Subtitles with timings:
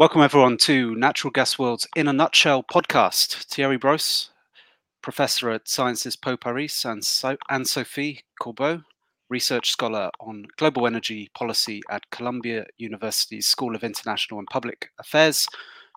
[0.00, 3.44] Welcome, everyone, to Natural Gas World's In a Nutshell podcast.
[3.44, 4.30] Thierry Bros,
[5.02, 8.82] professor at Sciences Po Paris, and, so- Anne-Sophie Corbeau,
[9.28, 15.46] research scholar on global energy policy at Columbia University's School of International and Public Affairs,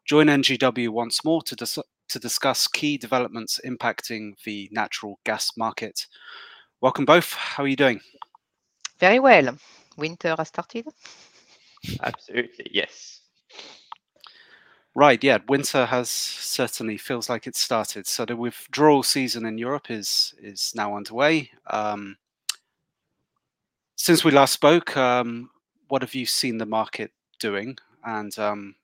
[0.05, 1.79] join NGW once more to, dis-
[2.09, 6.07] to discuss key developments impacting the natural gas market.
[6.81, 7.31] Welcome both.
[7.31, 8.01] How are you doing?
[8.99, 9.57] Very well.
[9.95, 10.87] Winter has started.
[12.01, 13.21] Absolutely, yes.
[14.95, 18.05] Right, yeah, winter has certainly feels like it's started.
[18.07, 21.51] So the withdrawal season in Europe is is now underway.
[21.67, 22.17] Um,
[23.95, 25.49] since we last spoke, um,
[25.87, 28.75] what have you seen the market doing, and um,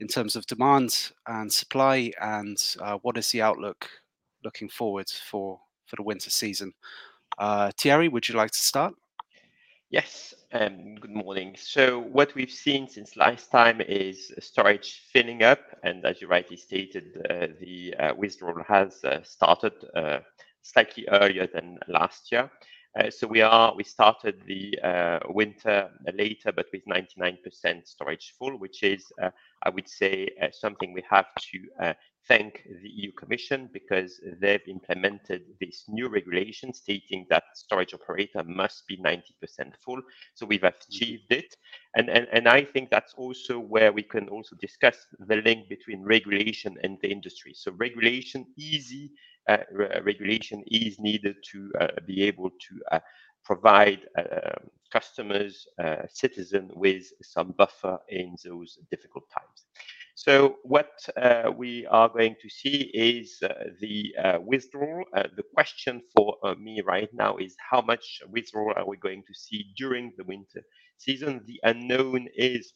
[0.00, 3.88] in terms of demand and supply, and uh, what is the outlook
[4.44, 6.72] looking forward for for the winter season?
[7.38, 8.94] Uh, Thierry, would you like to start?
[9.90, 11.54] Yes, um, good morning.
[11.56, 16.56] So what we've seen since last time is storage filling up, and as you rightly
[16.56, 20.20] stated, uh, the uh, withdrawal has uh, started uh,
[20.62, 22.50] slightly earlier than last year.
[22.98, 28.58] Uh, so we are we started the uh, winter later, but with 99% storage full,
[28.58, 29.04] which is
[29.62, 31.94] I would say something we have to
[32.28, 38.86] thank the EU Commission because they've implemented this new regulation stating that storage operator must
[38.86, 39.22] be 90%
[39.84, 40.00] full.
[40.34, 41.56] So we've achieved it.
[41.94, 44.96] And, and, and I think that's also where we can also discuss
[45.28, 47.52] the link between regulation and the industry.
[47.54, 49.12] So regulation, easy
[49.48, 52.98] uh, re regulation is needed to uh, be able to uh,
[53.44, 54.58] provide uh,
[54.92, 59.66] customers, uh, citizens with some buffer in those difficult times.
[60.16, 65.04] So what uh, we are going to see is uh, the uh, withdrawal.
[65.12, 69.66] The question for me right now is how much withdrawal are we going to see
[69.76, 70.62] during the winter
[70.96, 71.42] season?
[71.46, 72.72] The unknown is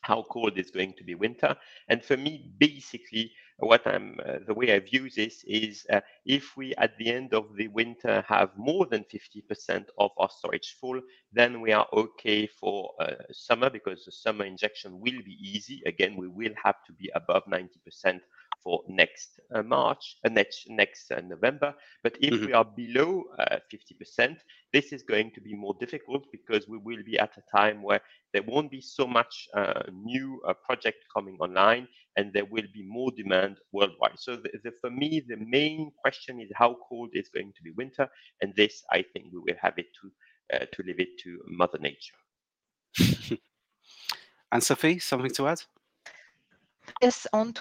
[0.00, 1.54] how cold is going to be winter.
[1.90, 6.56] And for me, basically, what I'm uh, the way I view this is uh, if
[6.56, 11.00] we at the end of the winter have more than 50% of our storage full,
[11.32, 15.82] then we are okay for uh, summer because the summer injection will be easy.
[15.86, 18.20] Again, we will have to be above 90%
[18.62, 21.74] for next uh, March, uh, next next uh, November.
[22.02, 22.46] But if mm-hmm.
[22.46, 23.24] we are below
[23.72, 24.36] 50%,
[24.72, 28.00] this is going to be more difficult because we will be at a time where
[28.32, 29.48] there won't be so much
[29.92, 31.86] new project coming online
[32.16, 34.18] and there will be more demand worldwide.
[34.18, 37.72] So the, the, for me, the main question is how cold is going to be
[37.72, 38.08] winter,
[38.40, 40.10] and this I think we will have it to
[40.56, 42.14] uh, to leave it to Mother Nature.
[44.52, 45.62] Anne-Sophie, something to add?
[47.02, 47.54] Yes, on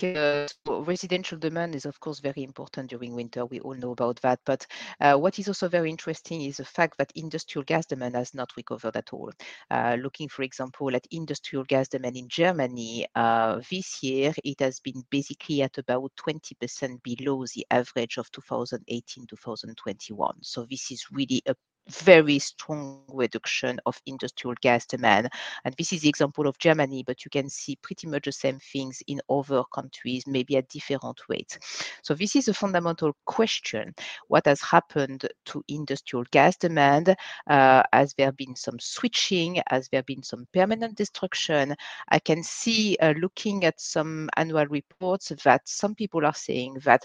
[0.00, 0.46] so
[0.82, 3.44] residential demand is, of course, very important during winter.
[3.46, 4.40] We all know about that.
[4.44, 4.66] But
[5.00, 8.50] uh, what is also very interesting is the fact that industrial gas demand has not
[8.56, 9.30] recovered at all.
[9.70, 14.80] Uh, looking, for example, at industrial gas demand in Germany, uh, this year it has
[14.80, 20.36] been basically at about 20% below the average of 2018 2021.
[20.42, 21.54] So this is really a
[21.88, 25.28] very strong reduction of industrial gas demand.
[25.64, 28.58] And this is the example of Germany, but you can see pretty much the same
[28.72, 31.58] things in other countries, maybe at different rates.
[32.02, 33.94] So this is a fundamental question.
[34.28, 37.14] What has happened to industrial gas demand?
[37.48, 39.62] Uh, has there been some switching?
[39.68, 41.74] Has there been some permanent destruction?
[42.08, 47.04] I can see uh, looking at some annual reports that some people are saying that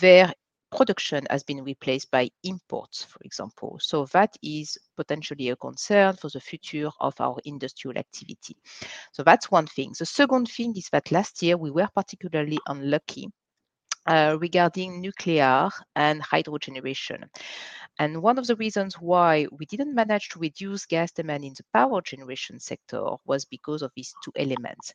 [0.00, 0.32] there
[0.74, 3.78] production has been replaced by imports, for example.
[3.80, 8.56] So that is potentially a concern for the future of our industrial activity.
[9.12, 9.92] So that's one thing.
[9.98, 13.28] The second thing is that last year we were particularly unlucky
[14.06, 17.24] uh, regarding nuclear and hydro generation.
[17.98, 21.64] And one of the reasons why we didn't manage to reduce gas demand in the
[21.72, 24.92] power generation sector was because of these two elements.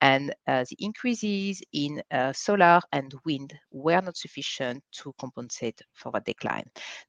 [0.00, 6.12] And uh, the increases in uh, solar and wind were not sufficient to compensate for
[6.14, 6.64] a decline.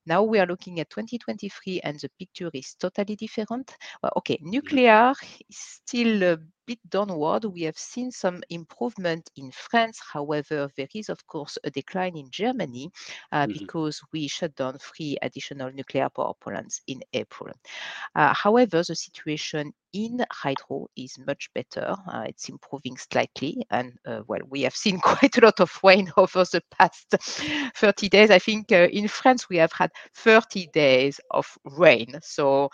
[0.05, 3.75] Now we are looking at 2023 and the picture is totally different.
[4.03, 4.49] Well, okay, mm-hmm.
[4.49, 5.13] nuclear
[5.49, 6.37] is still
[6.71, 7.43] bit downward.
[7.45, 9.99] We have seen some improvement in France.
[10.13, 12.89] However, there is, of course, a decline in Germany
[13.31, 13.59] uh, mm-hmm.
[13.59, 17.53] because we shut down three additional nuclear power plants in April.
[18.15, 21.95] Uh, however, the situation in hydro is much better.
[22.07, 23.63] Uh, it's improving slightly.
[23.71, 27.07] And uh, well, we have seen quite a lot of rain over the past
[27.75, 28.31] 30 days.
[28.31, 32.19] I think uh, in France, we have had 30 days of rain.
[32.21, 32.69] So,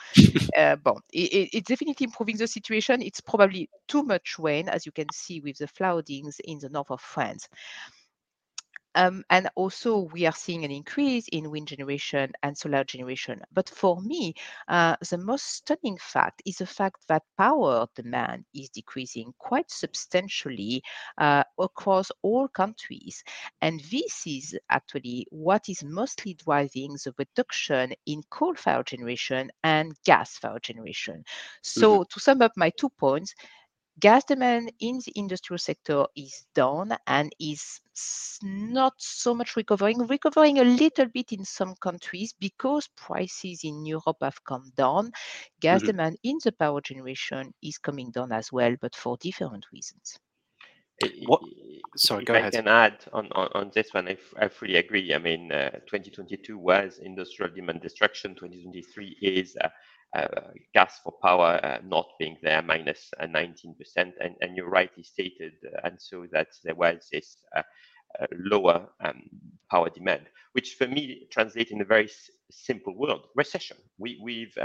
[0.57, 3.01] uh, bon, it, it's definitely improving the situation.
[3.01, 6.91] It's probably too much rain, as you can see with the floodings in the north
[6.91, 7.47] of France.
[8.97, 13.39] Um, and also we are seeing an increase in wind generation and solar generation.
[13.53, 14.33] But for me,
[14.67, 20.81] uh, the most stunning fact is the fact that power demand is decreasing quite substantially
[21.19, 23.23] uh, across all countries.
[23.61, 30.63] And this is actually what is mostly driving the reduction in coal-fired generation and gas-fired
[30.63, 31.23] generation.
[31.61, 32.03] So mm-hmm.
[32.11, 33.35] to sum up my two points,
[33.99, 37.81] gas demand in the industrial sector is down and is
[38.43, 44.17] not so much recovering, recovering a little bit in some countries because prices in Europe
[44.21, 45.11] have come down.
[45.61, 45.87] Gas mm-hmm.
[45.87, 50.19] demand in the power generation is coming down as well, but for different reasons.
[51.27, 51.41] What?
[51.95, 52.55] Sorry, if go I ahead.
[52.55, 55.13] I can add on, on, on this one, I, I fully agree.
[55.13, 58.33] I mean, uh, 2022 was industrial demand destruction.
[58.33, 59.69] 2023 is uh, uh,
[60.73, 63.75] gas for power uh, not being there, minus 19%.
[63.97, 67.37] Uh, and, and you rightly stated, and so that there was this
[68.31, 69.21] lower um,
[69.69, 70.23] power demand,
[70.53, 73.77] which for me translates in a very s- simple word, recession.
[73.97, 74.57] We, we've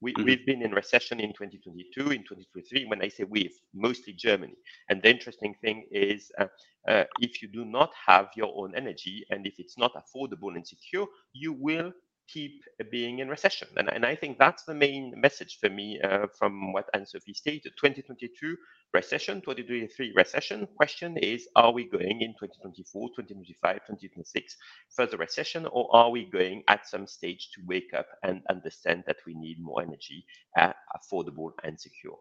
[0.00, 0.44] we, have mm-hmm.
[0.44, 2.84] been in recession in 2022, in 2023.
[2.86, 4.54] When I say we've, mostly Germany.
[4.90, 6.46] And the interesting thing is, uh,
[6.86, 10.66] uh, if you do not have your own energy and if it's not affordable and
[10.66, 11.92] secure, you will
[12.32, 13.68] keep being in recession.
[13.76, 17.72] And, and I think that's the main message for me uh, from what Anne-Sophie stated.
[17.80, 18.56] 2022
[18.92, 20.66] recession, 2023 recession.
[20.76, 24.56] Question is, are we going in 2024, 2025, 2026
[24.96, 29.16] further recession, or are we going at some stage to wake up and understand that
[29.26, 30.24] we need more energy,
[30.58, 32.18] uh, affordable and secure?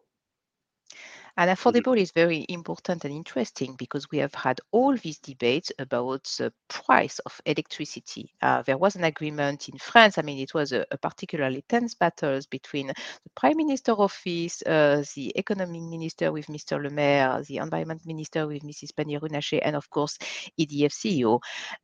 [1.37, 6.23] And affordable is very important and interesting because we have had all these debates about
[6.37, 8.33] the price of electricity.
[8.41, 10.17] Uh, there was an agreement in France.
[10.17, 15.03] I mean, it was a, a particularly tense battle between the Prime Minister office, uh,
[15.15, 16.81] the Economic Minister with Mr.
[16.81, 18.95] Le Maire, the Environment Minister with Mrs.
[18.95, 20.17] Pannier-Runacher, and of course,
[20.57, 21.41] EDF CEO.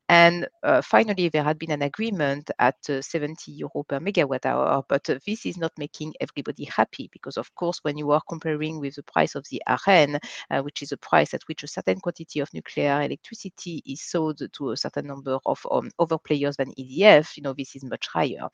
[0.08, 4.84] And uh, finally, there had been an agreement at uh, 70 euro per megawatt hour,
[4.88, 8.96] but this is not making everybody happy because, of course, when you are comparing with
[8.96, 12.00] the price of of the ARENH, uh, which is a price at which a certain
[12.00, 16.74] quantity of nuclear electricity is sold to a certain number of um, other players than
[16.74, 18.48] EDF, you know, this is much higher.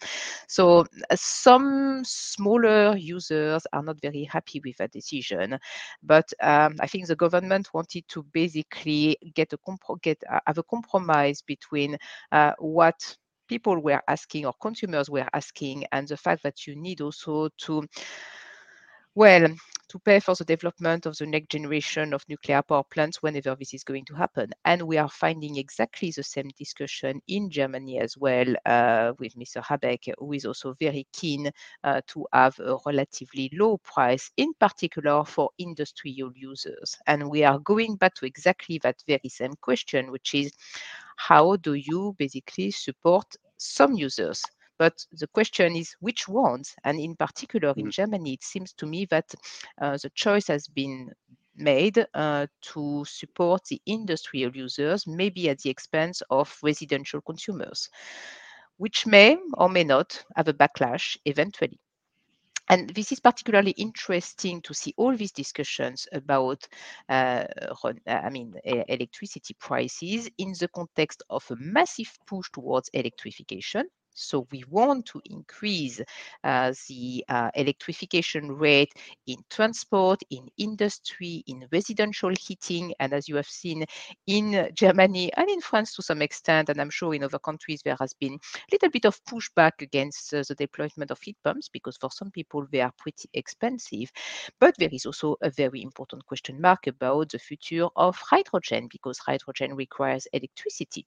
[0.48, 5.58] So uh, some smaller users are not very happy with that decision,
[6.04, 9.58] but um, I think the government wanted to basically get a
[10.02, 11.98] get uh, have a compromise between
[12.32, 13.18] uh, what
[13.48, 17.84] people were asking or consumers were asking and the fact that you need also to
[19.18, 19.48] well,
[19.90, 23.74] to pay for the development of the next generation of nuclear power plants whenever this
[23.74, 24.52] is going to happen.
[24.64, 29.60] And we are finding exactly the same discussion in Germany as well uh, with Mr.
[29.64, 31.50] Habeck, who is also very keen
[31.84, 36.96] uh, to have a relatively low price, in particular for industrial users.
[37.08, 40.52] And we are going back to exactly that very same question, which is
[41.16, 43.26] how do you basically support
[43.58, 44.44] some users
[44.78, 46.76] but the question is which ones?
[46.84, 47.92] And in particular, in mm.
[47.92, 49.34] Germany, it seems to me that
[49.82, 51.12] uh, the choice has been
[51.56, 57.90] made uh, to support the industrial users, maybe at the expense of residential consumers,
[58.78, 61.80] which may or may not have a backlash eventually.
[62.70, 66.68] And this is particularly interesting to see all these discussions about,
[67.08, 67.46] uh,
[68.06, 74.64] I mean, electricity prices in the context of a massive push towards electrification, so we
[74.70, 76.02] want to increase
[76.44, 78.92] uh, the uh, electrification rate
[79.28, 82.94] in transport, in industry, in residential heating.
[83.00, 83.86] And as you have seen
[84.26, 87.98] in Germany and in France to some extent, and I'm sure in other countries, there
[88.00, 91.98] has been a little bit of pushback against uh, the deployment of heat pumps because
[91.98, 94.12] for some people, they are pretty expensive.
[94.60, 99.20] But there is also a very important question mark about the future of hydrogen because
[99.20, 101.06] hydrogen requires electricity.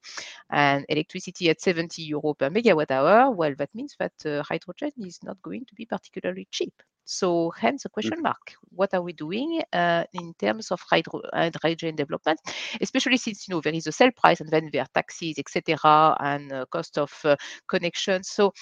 [0.51, 4.93] And electricity at 70 euro per megawatt hour hour, well, that means that uh, hydrogen
[4.99, 6.75] is not going to be particularly cheap.
[7.11, 8.23] So hence the question mm.
[8.23, 8.55] mark.
[8.71, 12.41] What are we doing uh, in terms of hydro- hydrogen development,
[12.81, 16.17] especially since you know there is a sell price and then there are taxes, etc.,
[16.21, 17.35] and uh, cost of uh,
[17.67, 18.23] connection.
[18.23, 18.53] So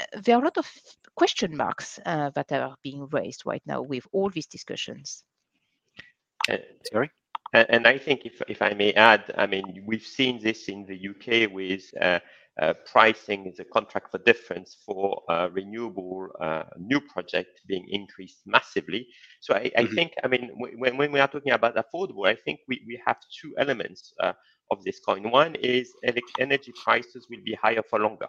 [0.00, 0.68] uh, there are a lot of
[1.14, 5.22] question marks uh, that are being raised right now with all these discussions.
[6.50, 6.56] Uh,
[6.92, 7.10] sorry.
[7.52, 11.08] And I think if, if I may add, I mean, we've seen this in the
[11.08, 11.84] UK with
[12.60, 12.74] uh,
[13.46, 19.06] is a contract for difference for uh, renewable uh, new project being increased massively.
[19.40, 19.94] So I, I mm-hmm.
[19.94, 23.18] think, I mean, when, when we are talking about affordable, I think we, we have
[23.40, 24.32] two elements uh,
[24.70, 25.30] of this coin.
[25.30, 25.92] One is
[26.38, 28.28] energy prices will be higher for longer.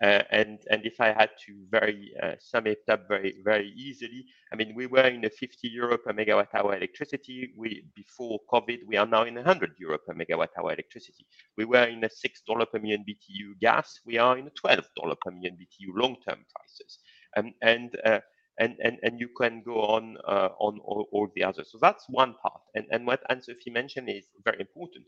[0.00, 4.24] Uh, and and if I had to very uh, sum it up very very easily,
[4.52, 7.52] I mean we were in a 50 euro per megawatt hour electricity.
[7.56, 11.26] We before COVID, we are now in 100 euro per megawatt hour electricity.
[11.56, 13.98] We were in a six dollar per million BTU gas.
[14.06, 17.00] We are in a 12 dollar per million BTU long term prices.
[17.36, 18.20] Um, and uh,
[18.60, 21.70] and, and, and you can go on uh, on all, all, the others.
[21.70, 22.60] So that's one part.
[22.74, 25.04] And, and what Anne-Sophie mentioned is very important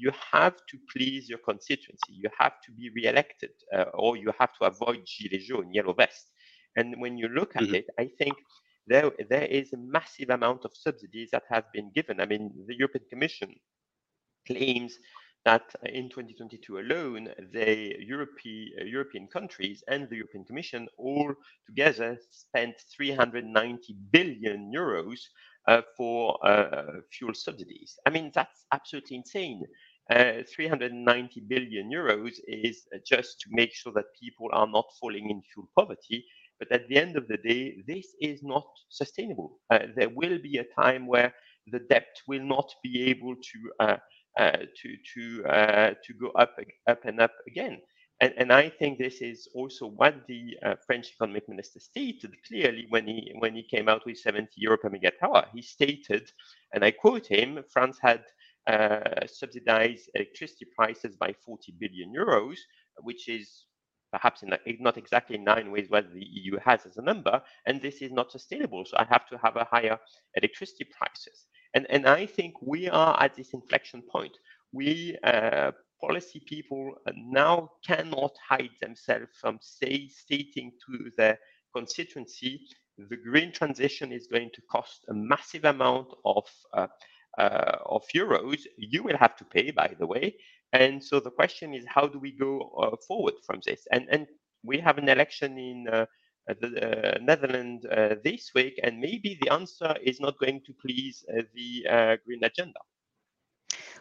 [0.00, 2.12] you have to please your constituency.
[2.12, 6.30] You have to be re-elected, uh, or you have to avoid gilets jaunes, yellow vest.
[6.76, 7.74] And when you look at mm-hmm.
[7.74, 8.36] it, I think
[8.86, 12.20] there there is a massive amount of subsidies that have been given.
[12.20, 13.54] I mean, the European Commission
[14.46, 14.98] claims
[15.44, 21.32] that in 2022 alone, the European, uh, European countries and the European Commission all
[21.66, 25.20] together spent 390 billion euros
[25.68, 27.98] uh, for uh, fuel subsidies.
[28.06, 29.62] I mean, that's absolutely insane.
[30.10, 35.42] Uh, 390 billion euros is just to make sure that people are not falling in
[35.52, 36.24] fuel poverty.
[36.58, 39.60] But at the end of the day, this is not sustainable.
[39.70, 41.34] Uh, there will be a time where
[41.70, 43.96] the debt will not be able to uh,
[44.38, 47.78] uh to to uh, to go up up and up again.
[48.20, 52.86] And, and I think this is also what the uh, French economic minister stated clearly
[52.88, 55.46] when he when he came out with 70 euro per megawatt hour.
[55.54, 56.32] He stated,
[56.72, 58.24] and I quote him: France had
[58.68, 62.56] uh, subsidize electricity prices by 40 billion euros,
[63.00, 63.64] which is
[64.12, 67.80] perhaps in, not exactly in line with what the EU has as a number, and
[67.80, 68.84] this is not sustainable.
[68.84, 69.98] So I have to have a higher
[70.34, 71.46] electricity prices.
[71.74, 74.36] And, and I think we are at this inflection point.
[74.72, 81.38] We uh, policy people now cannot hide themselves from say, stating to their
[81.74, 82.60] constituency
[82.98, 86.44] the green transition is going to cost a massive amount of
[86.76, 86.88] uh,
[87.38, 90.34] of euros, you will have to pay, by the way.
[90.72, 93.86] And so the question is, how do we go uh, forward from this?
[93.92, 94.26] And and
[94.62, 96.06] we have an election in uh,
[96.60, 101.24] the uh, Netherlands uh, this week, and maybe the answer is not going to please
[101.30, 102.80] uh, the green agenda.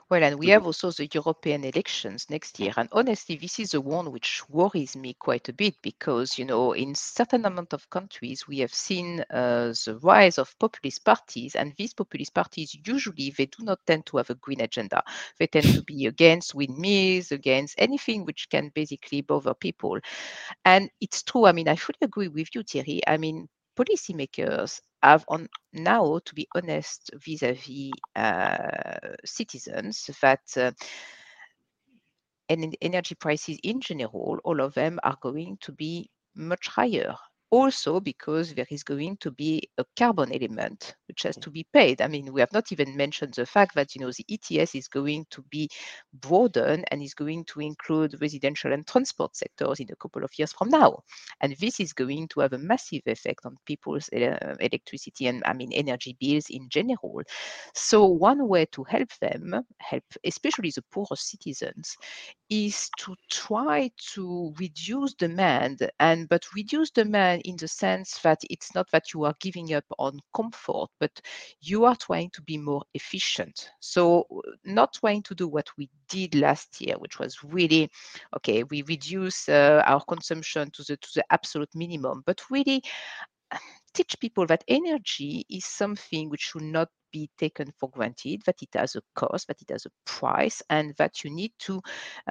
[0.10, 0.68] Well, and we have mm-hmm.
[0.68, 2.72] also the European elections next year.
[2.78, 6.72] And honestly, this is the one which worries me quite a bit because, you know,
[6.72, 11.56] in certain amount of countries, we have seen uh, the rise of populist parties.
[11.58, 15.04] And these populist parties, usually, they do not tend to have a green agenda.
[15.40, 20.00] They tend to be against windmills, against anything which can basically bother people.
[20.64, 21.46] And it's true.
[21.48, 23.02] I mean, I fully agree with you, Thierry.
[23.08, 30.72] I mean, policymakers have on now, to be honest, vis-à-vis uh, citizens, that uh,
[32.50, 37.16] energy prices in general, all of them are going to be much higher
[37.52, 42.02] also because there is going to be a carbon element which has to be paid.
[42.02, 44.88] I mean, we have not even mentioned the fact that you know the ETS is
[44.88, 45.70] going to be
[46.14, 50.52] broadened and is going to include residential and transport sectors in a couple of years
[50.54, 51.00] from now,
[51.42, 55.54] and this is going to have a massive effect on people's uh, electricity and I
[55.54, 57.22] mean energy bills in general.
[57.74, 61.96] So one way to help them, help especially the poorer citizens,
[62.50, 68.74] is to try to reduce demand and but reduce demand in the sense that it's
[68.76, 71.12] not that you are giving up on comfort, but
[71.62, 73.70] you are trying to be more efficient.
[73.80, 74.26] So,
[74.66, 77.90] not trying to do what we did last year, which was really
[78.36, 82.82] okay, we reduce uh, our consumption to the to the absolute minimum, but really
[83.94, 88.70] teach people that energy is something which should not be taken for granted, that it
[88.76, 91.82] has a cost, that it has a price, and that you need to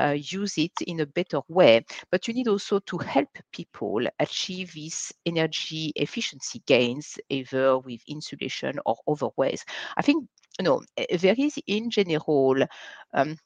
[0.01, 1.85] uh, use it in a better way.
[2.11, 8.79] But you need also to help people achieve these energy efficiency gains, either with insulation
[8.87, 9.65] or other ways.
[9.97, 10.27] I think
[10.59, 10.83] you know
[11.21, 12.57] there is in general
[13.15, 13.37] um,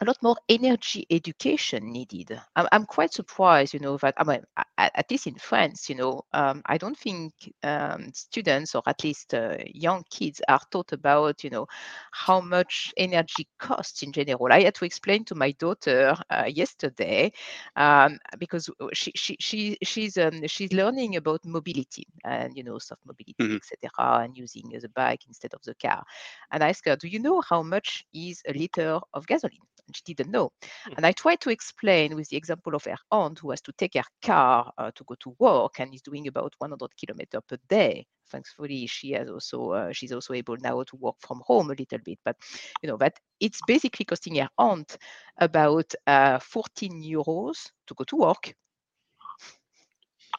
[0.00, 2.38] a lot more energy education needed.
[2.54, 5.94] I'm, I'm quite surprised, you know, that I mean, at, at least in France, you
[5.94, 10.92] know, um, I don't think um, students or at least uh, young kids are taught
[10.92, 11.66] about, you know,
[12.10, 14.52] how much energy costs in general.
[14.52, 17.32] I had to explain to my daughter uh, yesterday
[17.76, 23.02] um, because she, she, she she's um, she's learning about mobility and you know soft
[23.06, 23.56] mobility, mm-hmm.
[23.56, 26.04] etc., and using the bike instead of the car.
[26.52, 29.96] And I asked her, "Do you know how much is a liter of gasoline?" And
[29.96, 30.50] she didn't know.
[30.88, 30.94] Mm.
[30.96, 33.94] And I tried to explain with the example of her aunt who has to take
[33.94, 38.06] her car uh, to go to work and is doing about 100 kilometers per day.
[38.28, 41.98] Thankfully, she has also uh, she's also able now to work from home a little
[42.04, 42.18] bit.
[42.24, 42.36] But
[42.82, 44.96] you know that it's basically costing her aunt
[45.38, 48.54] about uh, 14 euros to go to work.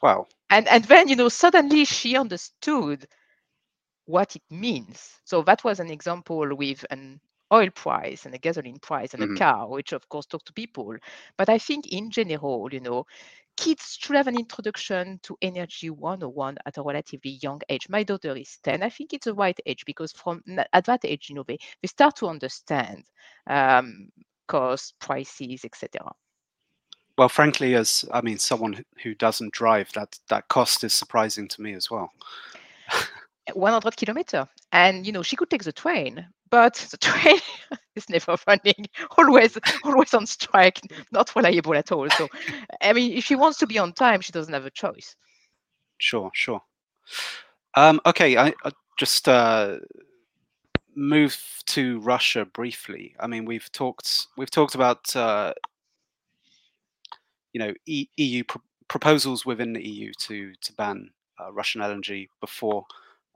[0.02, 0.26] Wow.
[0.50, 3.06] And and then you know suddenly she understood
[4.04, 5.20] what it means.
[5.24, 7.20] So that was an example with an
[7.52, 9.36] oil price and a gasoline price and mm-hmm.
[9.36, 10.94] a car, which of course talk to people.
[11.36, 13.06] But I think in general, you know,
[13.56, 17.88] kids should have an introduction to energy 101 at a relatively young age.
[17.88, 18.82] My daughter is 10.
[18.82, 21.88] I think it's the right age because from at that age, you know, they, they
[21.88, 23.04] start to understand
[23.48, 24.08] um,
[24.46, 26.12] cost, prices, etc.
[27.16, 31.60] Well, frankly, as I mean, someone who doesn't drive, that that cost is surprising to
[31.60, 32.12] me as well.
[33.54, 37.38] 100 kilometer, and you know she could take the train, but the train
[37.96, 38.86] is never running,
[39.16, 40.80] always always on strike,
[41.12, 42.08] not reliable at all.
[42.10, 42.28] So,
[42.80, 45.16] I mean, if she wants to be on time, she doesn't have a choice.
[45.98, 46.62] Sure, sure.
[47.74, 49.76] Um, okay, I, I just uh,
[50.94, 53.14] move to Russia briefly.
[53.20, 55.54] I mean, we've talked we've talked about uh,
[57.52, 62.28] you know e EU pr proposals within the EU to to ban uh, Russian LNG
[62.40, 62.84] before.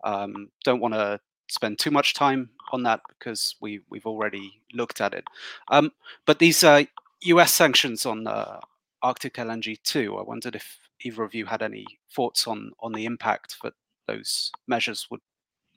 [0.05, 5.01] Um, don't want to spend too much time on that because we we've already looked
[5.01, 5.25] at it.
[5.69, 5.93] Um,
[6.27, 6.85] but these uh,
[7.23, 7.53] U.S.
[7.53, 8.61] sanctions on uh,
[9.03, 10.17] Arctic LNG 2.
[10.17, 13.75] I wondered if either of you had any thoughts on on the impact that
[14.07, 15.21] those measures would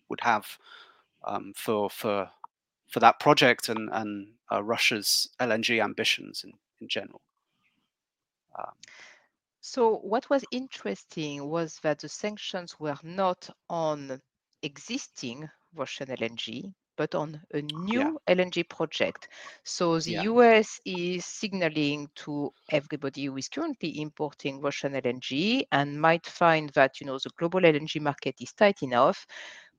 [0.10, 0.46] would have
[1.26, 2.30] um, for for
[2.88, 7.22] for that project and and uh, Russia's LNG ambitions in in general.
[8.58, 8.72] Um,
[9.62, 14.22] so what was interesting was that the sanctions were not on
[14.62, 18.36] existing Russian LNG, but on a new yeah.
[18.36, 19.28] LNG project.
[19.64, 20.24] So the yeah.
[20.24, 27.00] US is signaling to everybody who is currently importing Russian LNG and might find that
[27.00, 29.26] you know the global LNG market is tight enough.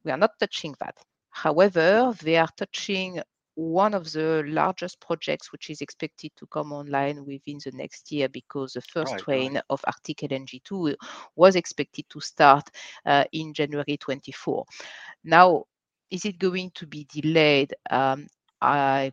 [0.05, 0.97] We are not touching that.
[1.31, 3.21] However, they are touching
[3.57, 8.29] one of the largest projects which is expected to come online within the next year
[8.29, 9.65] because the first right, train right.
[9.71, 10.95] of Arctic LNG2
[11.37, 12.69] was expected to start
[13.07, 14.65] uh, in January 24.
[15.25, 15.65] Now,
[16.11, 17.75] is it going to be delayed?
[17.91, 18.27] Um,
[18.61, 19.13] I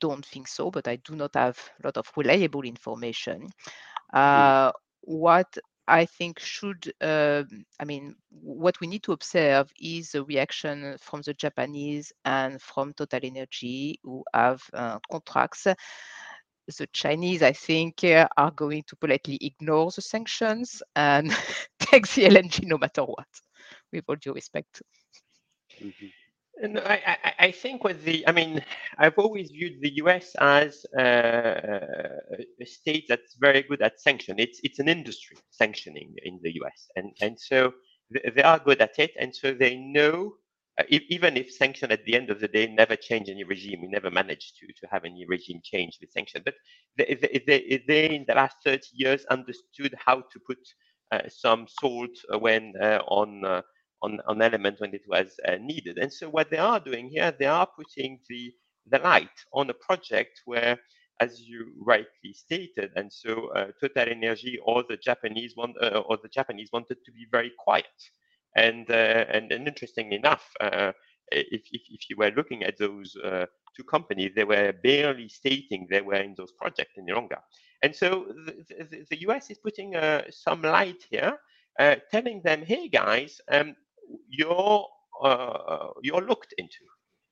[0.00, 3.48] don't think so, but I do not have a lot of reliable information.
[4.10, 4.18] Hmm.
[4.18, 4.72] Uh, mm.
[5.02, 7.44] What I think should, uh,
[7.80, 12.92] I mean, what we need to observe is the reaction from the Japanese and from
[12.92, 15.64] Total Energy who have uh, contracts.
[15.64, 21.30] The Chinese, I think, uh, are going to politely ignore the sanctions and
[21.80, 23.26] take the LNG no matter what,
[23.90, 24.82] with all due respect.
[25.82, 26.06] Mm-hmm.
[26.60, 28.64] No, I, I, think with the, I mean,
[28.98, 31.00] I've always viewed the US as uh,
[32.60, 34.40] a state that's very good at sanction.
[34.40, 37.74] It's it's an industry sanctioning in the US, and and so
[38.34, 40.34] they are good at it, and so they know.
[40.80, 43.88] Uh, even if sanction at the end of the day never change any regime, we
[43.88, 46.40] never managed to, to have any regime change with sanction.
[46.44, 46.54] But
[46.96, 50.58] they, they, they, they in the last 30 years understood how to put
[51.10, 53.62] uh, some salt when uh, on uh,
[54.02, 55.98] on, on element when it was uh, needed.
[55.98, 58.52] And so what they are doing here, they are putting the,
[58.90, 60.78] the light on a project where,
[61.20, 66.18] as you rightly stated, and so uh, Total Energy or the Japanese want, uh, or
[66.22, 67.86] the Japanese wanted to be very quiet.
[68.56, 70.92] And, uh, and, and interesting enough, uh,
[71.30, 75.86] if, if, if, you were looking at those uh, two companies, they were barely stating
[75.90, 77.38] they were in those projects any longer.
[77.82, 79.94] And so the, the, the US is putting
[80.30, 81.38] some light here,
[82.10, 83.76] telling them, hey guys, um,
[84.28, 84.86] you're
[85.22, 86.84] uh, you're looked into.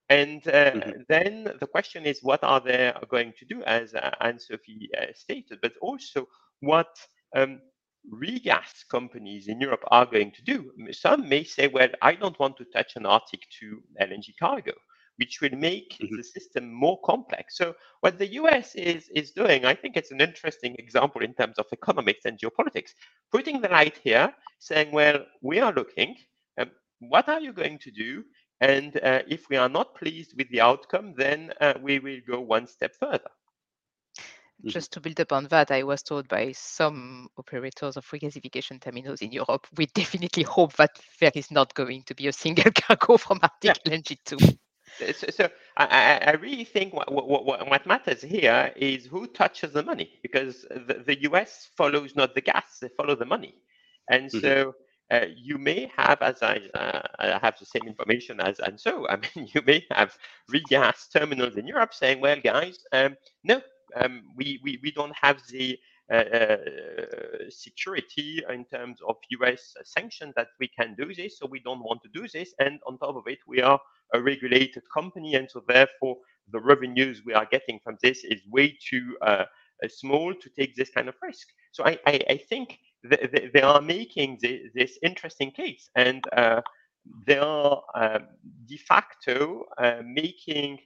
[0.08, 1.00] And uh, mm-hmm.
[1.08, 5.06] then the question is, what are they going to do, as uh, Anne Sophie uh,
[5.14, 6.28] stated, but also
[6.60, 6.96] what
[7.34, 7.60] um,
[8.12, 10.70] regas companies in Europe are going to do.
[10.92, 14.72] Some may say, well, I don't want to touch an Arctic 2 LNG cargo,
[15.16, 16.16] which will make mm-hmm.
[16.16, 17.56] the system more complex.
[17.56, 21.58] So what the US is, is doing, I think it's an interesting example in terms
[21.58, 22.90] of economics and geopolitics,
[23.32, 26.16] putting the light here, saying, well, we are looking,
[27.00, 28.24] what are you going to do?
[28.60, 32.40] And uh, if we are not pleased with the outcome, then uh, we will go
[32.40, 33.30] one step further.
[34.60, 34.70] Mm-hmm.
[34.70, 39.30] Just to build upon that, I was told by some operators of regasification terminals in
[39.30, 43.40] Europe, we definitely hope that there is not going to be a single cargo from
[43.42, 43.92] Arctic yeah.
[43.92, 44.36] LNG 2.
[45.12, 49.82] So, so I, I, really think what, what, what, matters here is who touches the
[49.82, 53.56] money, because the, the US follows not the gas, they follow the money.
[54.10, 54.40] And mm-hmm.
[54.40, 54.74] so
[55.10, 59.08] uh, you may have, as I, uh, I, have the same information as, and so,
[59.08, 60.16] I mean, you may have
[60.52, 63.60] regas terminals in Europe saying, well, guys, um, no,
[63.96, 66.56] um, we, we, we don't have the uh, uh
[67.50, 72.00] security in terms of US sanctions that we can do this, so we don't want
[72.02, 72.54] to do this.
[72.60, 73.80] And on top of it, we are
[74.14, 76.16] a regulated company, and so therefore,
[76.52, 79.46] the revenues we are getting from this is way too uh,
[79.88, 81.48] small to take this kind of risk.
[81.72, 86.60] So I, I, I think they, they are making the, this interesting case and uh,
[87.26, 88.18] they are uh,
[88.66, 90.78] de facto uh, making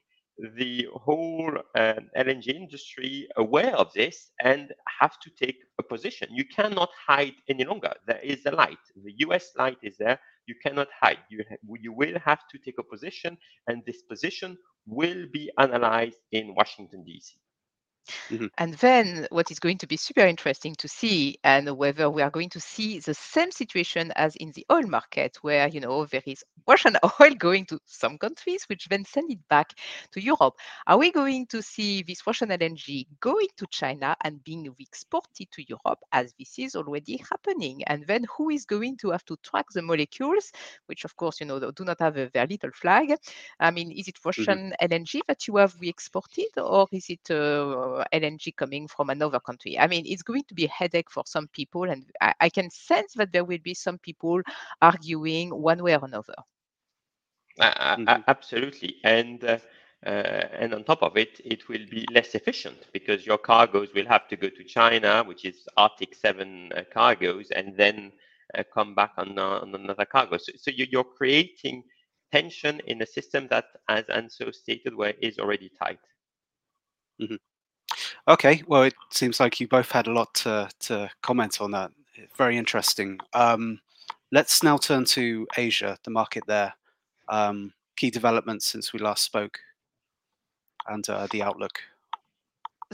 [0.57, 6.29] the whole um, LNG industry aware of this and have to take a position.
[6.31, 7.92] You cannot hide any longer.
[8.07, 8.79] There is a light.
[9.05, 10.18] The US light is there.
[10.46, 11.18] You cannot hide.
[11.31, 11.44] You,
[11.81, 17.05] you will have to take a position, and this position will be analyzed in Washington,
[17.05, 17.38] D.C.
[18.31, 18.47] Mm-hmm.
[18.59, 22.31] And then what is going to be super interesting to see and whether we are
[22.31, 26.23] going to see the same situation as in the oil market where you know there
[26.27, 29.73] is Russian oil going to some countries which then send it back
[30.12, 30.55] to Europe.
[30.87, 35.64] Are we going to see this Russian LNG going to China and being exported to
[35.68, 37.83] Europe as this is already happening?
[37.85, 40.53] And then who is going to have to track the molecules,
[40.87, 43.14] which of course you know do not have a very little flag?
[43.59, 44.29] I mean, is it mm-hmm.
[44.29, 44.92] Russian mm-hmm.
[44.92, 49.79] LNG that you have re-exported or is it uh, LNG coming from another country.
[49.79, 52.70] I mean, it's going to be a headache for some people, and I, I can
[52.70, 54.40] sense that there will be some people
[54.83, 56.35] arguing one way or another.
[57.61, 58.23] Uh, mm-hmm.
[58.27, 59.44] Absolutely, and.
[59.44, 59.59] Uh,
[60.07, 64.07] uh, and on top of it, it will be less efficient because your cargoes will
[64.07, 68.11] have to go to China, which is Arctic 7 uh, cargoes, and then
[68.57, 70.38] uh, come back on, uh, on another cargo.
[70.38, 71.85] So, so you, are creating
[72.33, 75.99] tension in a system that, as Anso stated, where is already tight.
[77.20, 77.35] Mm-hmm.
[78.29, 81.90] Okay, well, it seems like you both had a lot to, to comment on that.
[82.37, 83.18] Very interesting.
[83.35, 83.81] Um,
[84.33, 86.73] let's now turn to Asia, the market there.
[87.31, 89.59] Um, key developments since we last spoke
[90.88, 91.79] and uh, the outlook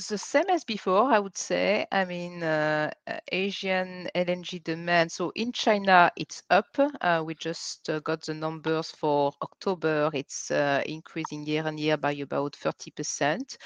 [0.08, 1.86] the same as before, I would say.
[1.90, 5.10] I mean, uh, uh Asian LNG demand.
[5.10, 6.66] So in China, it's up.
[7.00, 10.10] Uh, we just uh, got the numbers for October.
[10.12, 13.56] It's uh, increasing year on year by about 30%.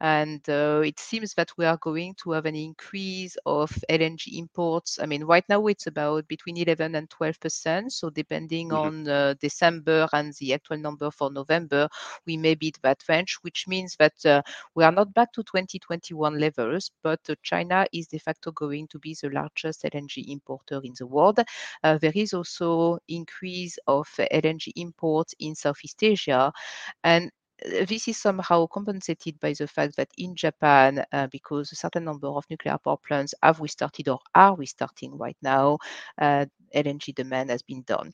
[0.00, 4.98] And uh, it seems that we are going to have an increase of LNG imports.
[5.00, 7.90] I mean, right now it's about between 11 and 12%.
[7.90, 9.08] So depending mm-hmm.
[9.08, 11.88] on December and the actual number for November,
[12.26, 16.38] we may beat that range, which means that we are not back to 20 2021
[16.38, 20.92] levels, but uh, China is de facto going to be the largest LNG importer in
[20.98, 21.40] the world.
[21.82, 26.52] Uh, there is also increase of LNG imports in Southeast Asia,
[27.04, 27.30] and
[27.64, 32.04] uh, this is somehow compensated by the fact that in Japan, uh, because a certain
[32.04, 35.78] number of nuclear power plants have restarted or are restarting right now,
[36.20, 38.12] uh, LNG demand has been done.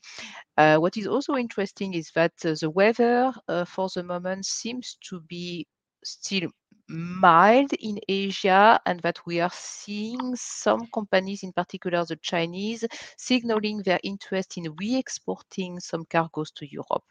[0.57, 3.31] Uh, what is also interesting is that the weather
[3.67, 5.67] for the moment seems to be
[6.03, 6.49] still
[6.87, 12.85] mild in Asia and that we are seeing some companies, in particular the Chinese,
[13.17, 17.03] signaling their interest in re-exporting some cargoes to Europe.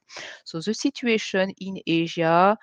[0.45, 2.57] So the situation in Asia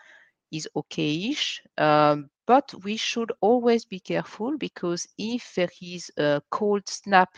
[0.52, 6.88] is okayish, um, but we should always be careful because if there is a cold
[6.88, 7.30] snap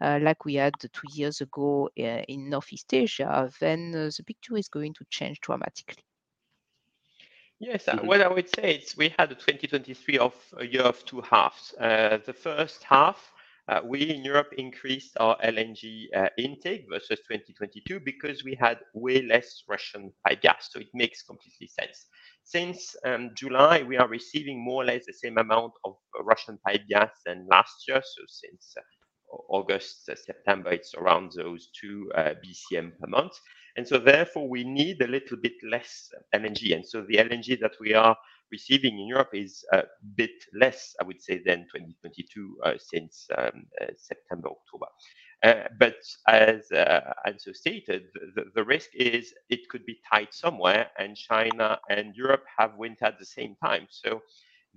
[0.00, 4.56] uh, like we had two years ago uh, in Northeast Asia, then uh, the picture
[4.56, 6.04] is going to change dramatically.
[7.62, 8.08] Yes, uh, mm-hmm.
[8.08, 11.72] what I would say is we had a 2023 of a year of two halves.
[11.78, 13.32] Uh, the first half,
[13.68, 19.22] uh, we in Europe increased our LNG uh, intake versus 2022 because we had way
[19.22, 20.70] less Russian pipe gas.
[20.72, 22.06] So it makes completely sense.
[22.42, 26.82] Since um, July, we are receiving more or less the same amount of Russian pipe
[26.88, 28.02] gas than last year.
[28.02, 33.34] So since uh, August, uh, September, it's around those two BCM per month.
[33.76, 36.74] And so therefore we need a little bit less LNG.
[36.74, 38.16] And so the LNG that we are
[38.50, 43.66] receiving in Europe is a bit less, I would say, than 2022 uh, since um,
[43.80, 44.86] uh, September, October.
[45.42, 45.96] Uh, but
[46.28, 48.04] as uh, Anso stated,
[48.36, 53.06] the, the, risk is it could be tight somewhere, and China and Europe have winter
[53.06, 53.88] at the same time.
[53.90, 54.22] So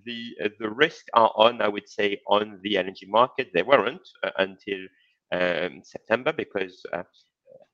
[0.05, 3.51] the uh, the risks are on, I would say, on the energy market.
[3.53, 4.79] They weren't uh, until
[5.31, 7.03] um, September because uh,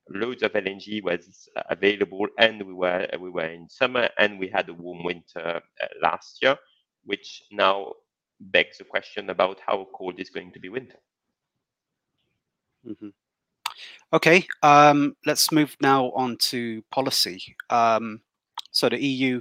[0.08, 4.68] loads of LNG was available, and we were we were in summer, and we had
[4.68, 6.56] a warm winter uh, last year,
[7.04, 7.92] which now
[8.40, 10.98] begs the question about how cold is going to be winter.
[12.86, 13.08] Mm-hmm.
[14.12, 17.56] Okay, um, let's move now on to policy.
[17.70, 18.20] Um,
[18.70, 19.40] so the EU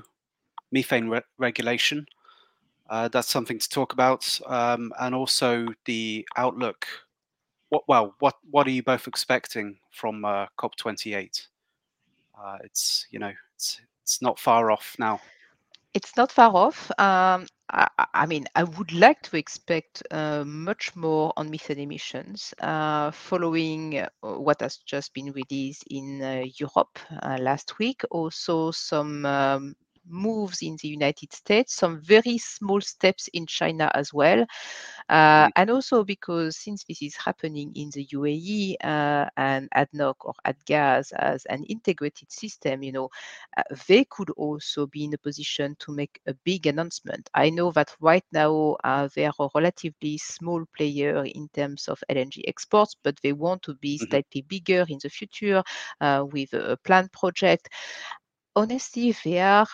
[0.72, 2.06] methane re- regulation,
[2.90, 6.88] uh, that's something to talk about, um, and also the outlook
[7.72, 11.48] what well what what are you both expecting from uh, COP28?
[12.38, 15.20] Uh, it's you know it's it's not far off now.
[15.94, 16.90] It's not far off.
[17.00, 23.12] Um, I, mean, I would like to expect uh, much more on methane emissions uh,
[23.12, 28.04] following uh, what has just been released in uh, Europe uh, last week.
[28.10, 29.76] Also, some um,
[30.12, 34.46] moves in the United States, some very small steps in China as well.
[35.10, 35.52] Uh, Mm.
[35.56, 41.12] And also because since this is happening in the UAE uh, and ADNOC or ADGAS
[41.14, 43.10] as an integrated system, you know,
[43.58, 47.30] uh, they could also be in a position to make a big announcement.
[47.34, 52.04] I know that right now uh, they are a relatively small player in terms of
[52.10, 54.00] LNG exports, but they want to be Mhm.
[54.00, 55.64] slightly bigger in the future
[56.02, 57.70] uh, with a, a planned project.
[58.56, 59.68] Honestly, they are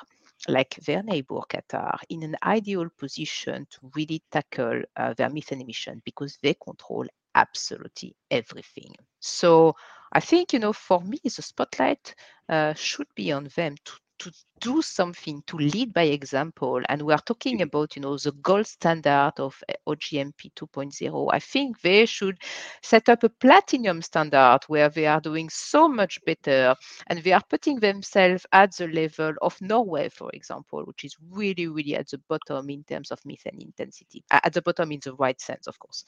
[0.47, 6.02] like their neighbor Qatar in an ideal position to really tackle uh, their methane emission
[6.06, 8.93] because they control absolutely everything.
[9.19, 9.76] So
[10.12, 12.15] I think you know for me the spotlight
[12.50, 17.13] uh, should be on them to to do something to lead by example and we
[17.13, 17.62] are talking Mhm.
[17.62, 22.38] about you know the gold standard of uh, OGMP 2.0 I think they should
[22.82, 26.75] set up a platinum standard where they are doing so much better
[27.08, 31.67] and they are putting themselves at the level of Norway, for example, which is really,
[31.67, 34.23] really at the bottom in terms of methane intensity.
[34.32, 36.03] At the bottom in the right sense, of course.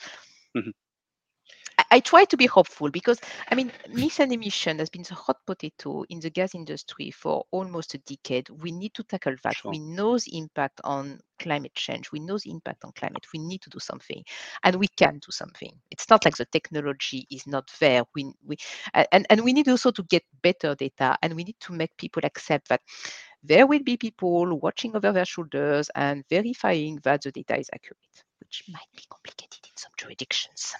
[0.55, 0.71] Mhm.
[1.77, 5.37] I, I try to be hopeful because I mean methane emission has been the hot
[5.45, 8.49] potato in the gas industry for almost a decade.
[8.49, 9.55] We need to tackle that.
[9.55, 9.71] Sure.
[9.71, 12.11] We know the impact on climate change.
[12.11, 13.25] We know the impact on climate.
[13.33, 14.23] We need to do something,
[14.63, 15.71] and we can do something.
[15.91, 18.03] It's not like the technology is not there.
[18.15, 18.57] We we
[19.11, 22.21] and and we need also to get better data, and we need to make people
[22.25, 22.81] accept that
[23.43, 28.23] there will be people watching over their shoulders and verifying that the data is accurate,
[28.41, 30.75] which might be complicated in some jurisdictions.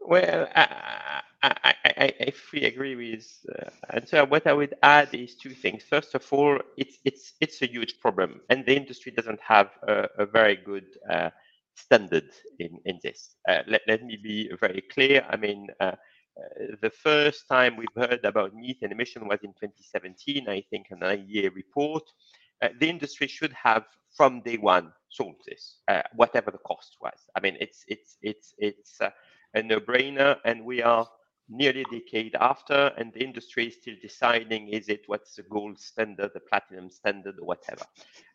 [0.00, 5.14] Well, I, I, I, I, fully agree with uh, and so what I would add
[5.14, 5.84] is two things.
[5.84, 10.08] First of all, it's it's it's a huge problem, and the industry doesn't have a,
[10.18, 11.30] a very good uh,
[11.74, 13.36] standard in in this.
[13.48, 15.26] Uh, let let me be very clear.
[15.28, 15.68] I mean.
[15.80, 15.92] Uh,
[16.38, 21.00] uh, the first time we've heard about methane emission was in 2017, I think, an
[21.00, 22.04] IEA report.
[22.62, 23.84] Uh, the industry should have,
[24.16, 27.18] from day one, solved this, uh, whatever the cost was.
[27.36, 29.10] I mean, it's it's it's it's uh,
[29.54, 31.06] a no-brainer, and we are
[31.48, 35.78] nearly a decade after, and the industry is still deciding: is it what's the gold
[35.78, 37.84] standard, the platinum standard, or whatever?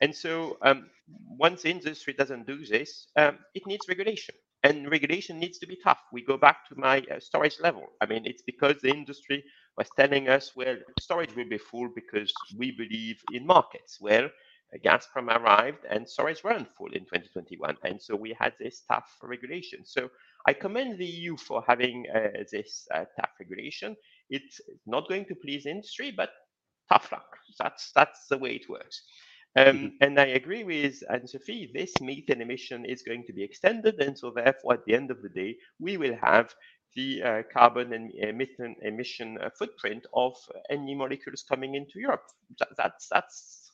[0.01, 0.89] And so, um,
[1.37, 5.77] once the industry doesn't do this, um, it needs regulation and regulation needs to be
[5.83, 5.99] tough.
[6.13, 7.87] We go back to my uh, storage level.
[8.01, 9.43] I mean, it's because the industry
[9.77, 13.99] was telling us, well, storage will be full because we believe in markets.
[14.01, 17.77] Well, uh, Gazprom arrived and storage weren't full in 2021.
[17.83, 19.85] And so we had this tough regulation.
[19.85, 20.09] So
[20.47, 23.95] I commend the EU for having uh, this uh, tough regulation.
[24.29, 26.31] It's not going to please industry, but
[26.91, 27.27] tough luck.
[27.59, 29.03] That's, that's the way it works.
[29.55, 29.97] Um, Mhm.
[30.01, 33.99] And I agree with Anne Sophie, this methane emission is going to be extended.
[33.99, 36.53] And so, therefore, at the end of the day, we will have
[36.95, 40.35] the uh, carbon and uh, methane emission uh, footprint of
[40.69, 42.23] any molecules coming into Europe.
[42.59, 43.71] That, that's that's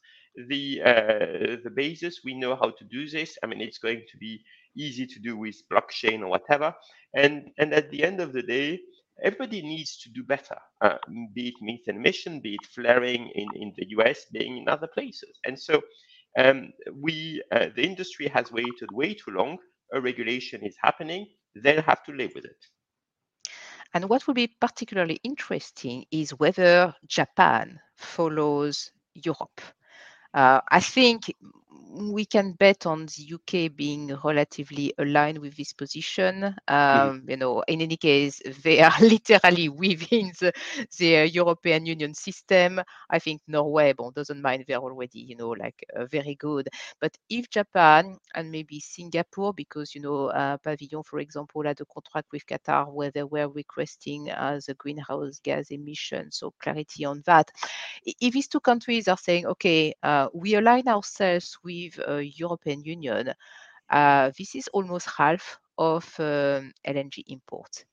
[0.48, 2.22] the uh, the basis.
[2.26, 3.38] We know how to do this.
[3.44, 4.44] I mean, it's going to be
[4.78, 6.74] easy to do with blockchain or whatever.
[7.16, 8.80] And and at the end of the day,
[9.24, 10.98] everybody needs to do better, uh,
[11.34, 15.40] be it methane emission, be it flaring in, in the US, being in other places.
[15.46, 15.82] And so
[16.38, 19.58] um, we, uh, the industry has waited way too long.
[19.94, 21.28] A regulation is happening.
[21.56, 22.66] They'll have to live with it.
[23.94, 29.62] And what will be particularly interesting is whether Japan follows Europe.
[30.34, 31.34] Uh, I think
[31.90, 36.56] we can bet on the UK being relatively aligned with this position.
[36.68, 40.54] Um, You know, in any case, they are literally within the,
[41.00, 42.80] the European Union system.
[43.10, 46.68] I think Norway bon, doesn't mind; they're already, you know, like uh, very good.
[47.02, 51.86] But if Japan and maybe Singapore, because you know, uh, Pavilion, for example, had a
[51.86, 57.22] contract with Qatar where they were requesting uh, the greenhouse gas emissions, so clarity on
[57.26, 57.50] that.
[58.06, 63.24] If these two countries are saying, okay, uh, we align ourselves with uh, European Union,
[63.90, 67.86] uh, this is almost half of um, LNG imports.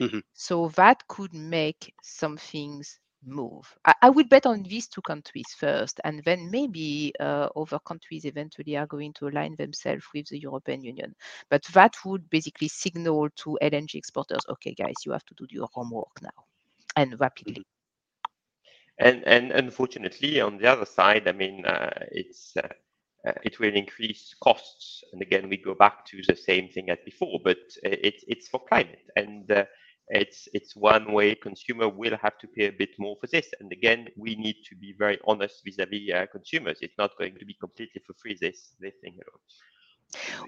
[0.00, 0.20] Mhm.
[0.34, 3.76] So that could make some things move.
[3.84, 8.24] I, I would bet on these two countries first, and then maybe uh, other countries
[8.24, 11.14] eventually are going to align themselves with the European Union.
[11.50, 15.68] But that would basically signal to LNG exporters, okay, guys, you have to do your
[15.72, 16.44] homework now
[16.96, 17.64] and rapidly.
[18.98, 22.68] And and unfortunately, on the other side, I mean, uh, it's uh,
[23.42, 25.02] it will increase costs.
[25.12, 28.48] And again, we go back to the same thing as before, but uh, it's it's
[28.48, 29.64] for climate, and uh,
[30.08, 33.48] it's it's one way consumer will have to pay a bit more for this.
[33.60, 36.78] And again, we need to be very honest vis-a-vis uh, consumers.
[36.80, 38.36] It's not going to be completely for free.
[38.40, 39.16] This this thing.
[39.16, 39.38] Know.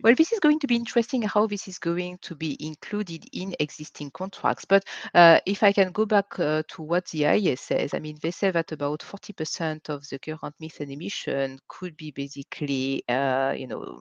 [0.03, 3.55] Well, this is going to be interesting how this is going to be included in
[3.61, 4.65] existing contracts.
[4.65, 8.19] But uh, if I can go back uh, to what the IEA says, I mean,
[8.23, 13.67] they say that about 40% of the current methane emission could be basically, uh, you
[13.67, 14.01] know,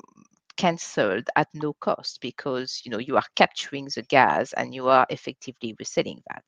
[0.57, 5.05] cancelled at no cost because you know you are capturing the gas and you are
[5.09, 6.43] effectively reselling that.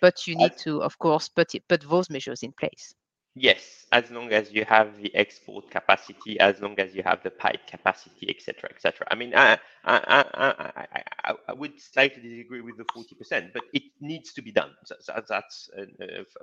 [0.00, 2.94] But you need to, of course, put it, put those measures in place.
[3.34, 7.30] Yes, as long as you have the export capacity, as long as you have the
[7.30, 9.08] pipe capacity, etc., etc.
[9.10, 10.84] I mean, I, I, I,
[11.24, 14.72] I, I would slightly disagree with the 40%, but it needs to be done.
[15.28, 15.84] That's uh,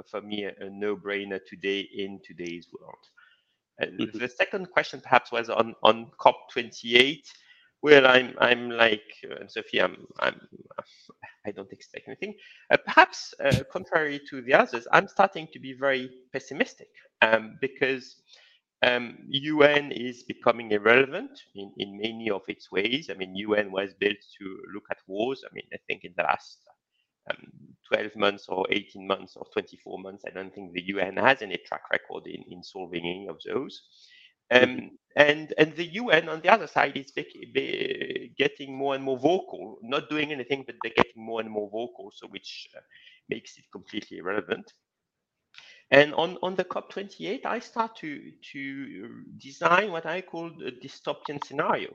[0.09, 2.97] for me a, no-brainer today in today's world.
[3.81, 4.17] Mm-hmm.
[4.19, 7.21] The second question perhaps was on on COP28.
[7.83, 9.81] Well, I'm I'm like uh, Sophie.
[9.81, 10.39] I'm I'm
[11.45, 12.35] I don't expect anything.
[12.71, 16.89] Uh, perhaps uh, contrary to the others, I'm starting to be very pessimistic
[17.21, 18.15] um, because
[18.83, 23.09] um, UN is becoming irrelevant in, in many of its ways.
[23.09, 25.43] I mean, UN was built to look at wars.
[25.45, 26.59] I mean, I think in the last
[27.29, 27.51] um,
[27.93, 31.57] 12 months or 18 months or 24 months, I don't think the UN has any
[31.67, 33.81] track record in, in solving any of those.
[34.51, 37.11] Um, and and the UN on the other side is
[38.37, 42.11] getting more and more vocal, not doing anything, but they're getting more and more vocal,
[42.15, 42.81] so which uh,
[43.29, 44.73] makes it completely irrelevant.
[45.91, 51.41] And on, on the COP28, I start to, to design what I call a dystopian
[51.41, 51.93] scenario.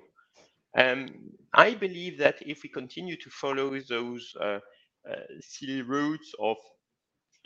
[0.79, 1.09] Um,
[1.55, 4.61] I believe that if we continue to follow those uh,
[5.11, 6.57] uh, silly routes of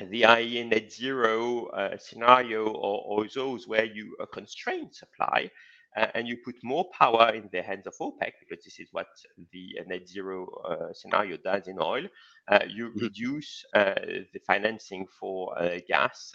[0.08, 5.50] the IEA net zero uh, scenario or, or, those where you uh, constrain supply
[5.96, 9.08] uh, and you put more power in the hands of OPEC, because this is what
[9.52, 12.06] the net zero uh, scenario does in oil,
[12.48, 13.00] uh, you mm-hmm.
[13.00, 13.94] reduce uh,
[14.32, 15.54] the financing for
[15.88, 16.32] gas.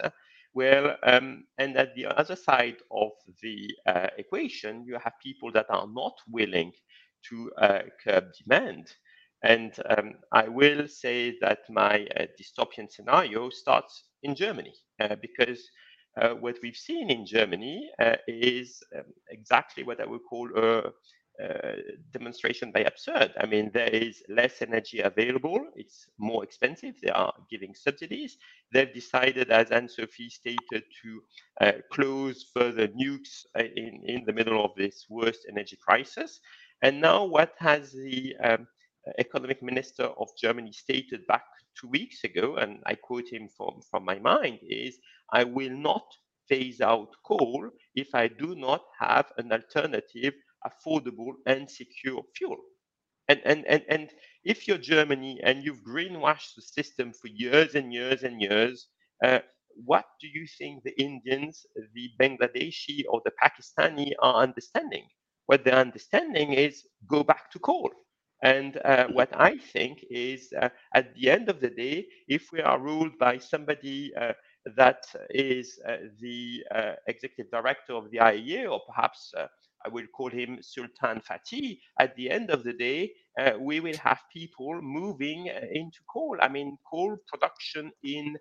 [0.53, 3.69] Well, um, and at the other side of the
[4.17, 6.71] equation, you have people that are not willing
[7.29, 7.51] to
[8.03, 8.93] curb demand.
[9.45, 15.69] And um, I will say that my uh, dystopian scenario starts in Germany uh, because
[16.19, 20.91] uh, what we've seen in Germany uh, is um, exactly what I would call a,
[21.43, 21.75] a,
[22.11, 23.33] demonstration by absurd.
[23.39, 28.37] I mean, there is less energy available, it's more expensive, they are giving subsidies.
[28.73, 31.21] They've decided, as Anne-Sophie stated, to
[31.61, 36.39] uh, close further nukes uh, in, in the middle of this worst energy crisis.
[36.81, 38.67] And now, what has the um,
[39.19, 41.43] economic minister of Germany stated back
[41.79, 44.97] two weeks ago, and I quote him from, from my mind, is
[45.31, 46.05] I will not
[46.47, 50.33] phase out coal if I do not have an alternative,
[50.65, 52.57] affordable, and secure fuel.
[53.27, 54.09] And, and, and, and
[54.43, 58.87] if you're Germany and you've greenwashed the system for years and years and years,
[59.23, 59.39] uh,
[59.83, 65.05] what do you think the Indians, the Bangladeshi, or the Pakistani are understanding?
[65.47, 67.91] What they're understanding is go back to coal.
[68.43, 72.61] And uh, what I think is, uh, at the end of the day, if we
[72.61, 74.33] are ruled by somebody uh,
[74.75, 79.47] that is uh, the uh, executive director of the IEA, or perhaps uh,
[79.85, 83.11] I will call him Sultan Fatih, at the end of the day,
[83.59, 86.37] we will have people moving into coal.
[86.41, 88.35] I mean, coal production in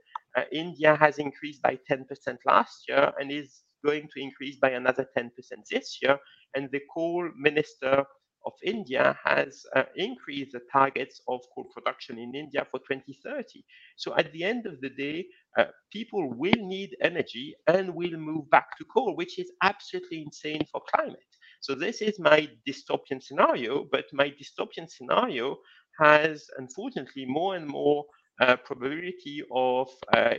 [0.52, 2.06] India has increased by 10%
[2.46, 5.30] last year and is going to increase by another 10%
[5.70, 6.18] this year.
[6.54, 8.04] And the coal minister
[8.46, 13.64] of India has uh, increased the targets of coal production in India for 2030.
[13.96, 15.26] So at the end of the day,
[15.58, 20.62] uh, people will need energy and will move back to coal, which is absolutely insane
[20.70, 21.18] for climate.
[21.60, 25.56] So this is my dystopian scenario, but my dystopian scenario
[26.00, 28.04] has unfortunately more and more
[28.40, 30.34] uh, probability of uh,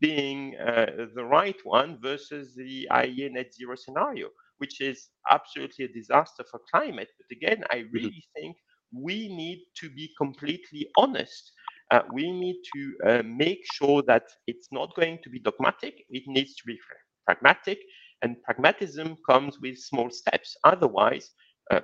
[0.00, 4.28] being uh, the right one versus the IEA net zero scenario
[4.60, 7.08] which is absolutely a disaster for climate.
[7.18, 7.94] But again, I mm-hmm.
[7.94, 8.56] really think
[8.92, 11.52] we need to be completely honest.
[11.90, 16.22] Uh, we need to uh, make sure that it's not going to be dogmatic, it
[16.26, 16.78] needs to be
[17.26, 17.80] pragmatic,
[18.22, 20.56] and pragmatism comes with small steps.
[20.64, 21.30] Otherwise,
[21.70, 21.80] uh,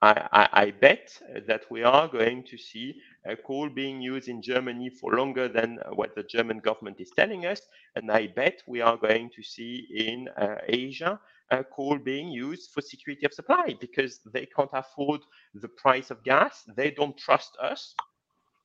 [0.00, 1.10] I, I, I, bet
[1.48, 2.94] that we are going to see
[3.28, 7.46] uh, coal being used in Germany for longer than what the German government is telling
[7.46, 7.60] us.
[7.96, 11.18] And I bet we are going to see in uh, Asia
[11.50, 15.20] uh, coal being used for security of supply because they can't afford
[15.54, 16.64] the price of gas.
[16.76, 17.94] They don't trust us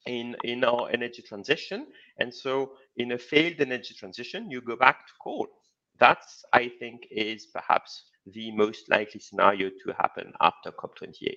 [0.05, 1.88] in, in our energy transition.
[2.19, 5.47] And so in a failed energy transition, you go back to coal.
[5.99, 11.36] That's, I think, is perhaps the most likely scenario to happen after COP28.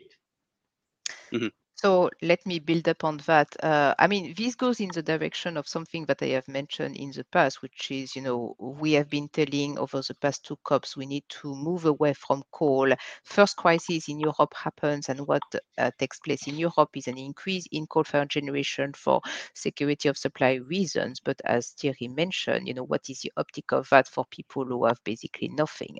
[1.32, 1.46] Mm-hmm.
[1.78, 3.48] So let me build up on that.
[3.62, 7.10] Uh, I mean, this goes in the direction of something that I have mentioned in
[7.10, 10.96] the past, which is, you know, we have been telling over the past two COPs,
[10.96, 12.90] we need to move away from coal.
[13.24, 15.42] First crisis in Europe happens, and what
[15.76, 19.20] uh, takes place in Europe is an increase in coal-fired generation for
[19.52, 21.20] security of supply reasons.
[21.22, 24.86] But as Thierry mentioned, you know, what is the optic of that for people who
[24.86, 25.98] have basically nothing?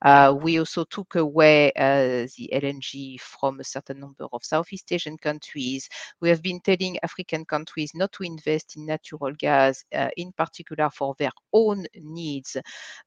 [0.00, 5.17] Uh, we also took away uh, the LNG from a certain number of Southeast Asian
[5.18, 5.88] countries.
[6.20, 10.90] We have been telling African countries not to invest in natural gas, uh, in particular
[10.90, 12.56] for their own needs.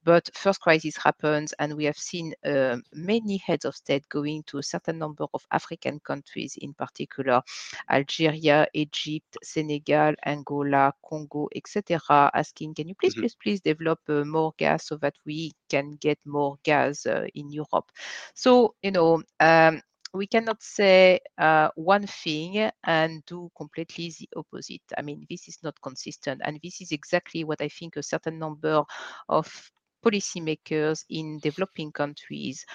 [0.04, 4.60] But first crisis happens, and we have seen uh, many heads of state going to
[4.60, 7.42] a certain number of African countries, in particular
[7.90, 13.16] Algeria, Egypt, Senegal, Angola, Congo, etc., asking, can you please, Mhm.
[13.16, 17.52] please, please develop uh, more gas so that we can get more gas uh, in
[17.52, 17.92] Europe?
[18.34, 19.82] So, you know, um,
[20.14, 24.82] we cannot say uh, one thing and do completely the opposite.
[24.98, 26.42] I mean, this is not consistent.
[26.44, 28.84] And this is exactly what I think a certain number
[29.30, 29.72] of
[30.06, 32.66] policymakers in developing countries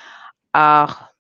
[0.54, 1.10] are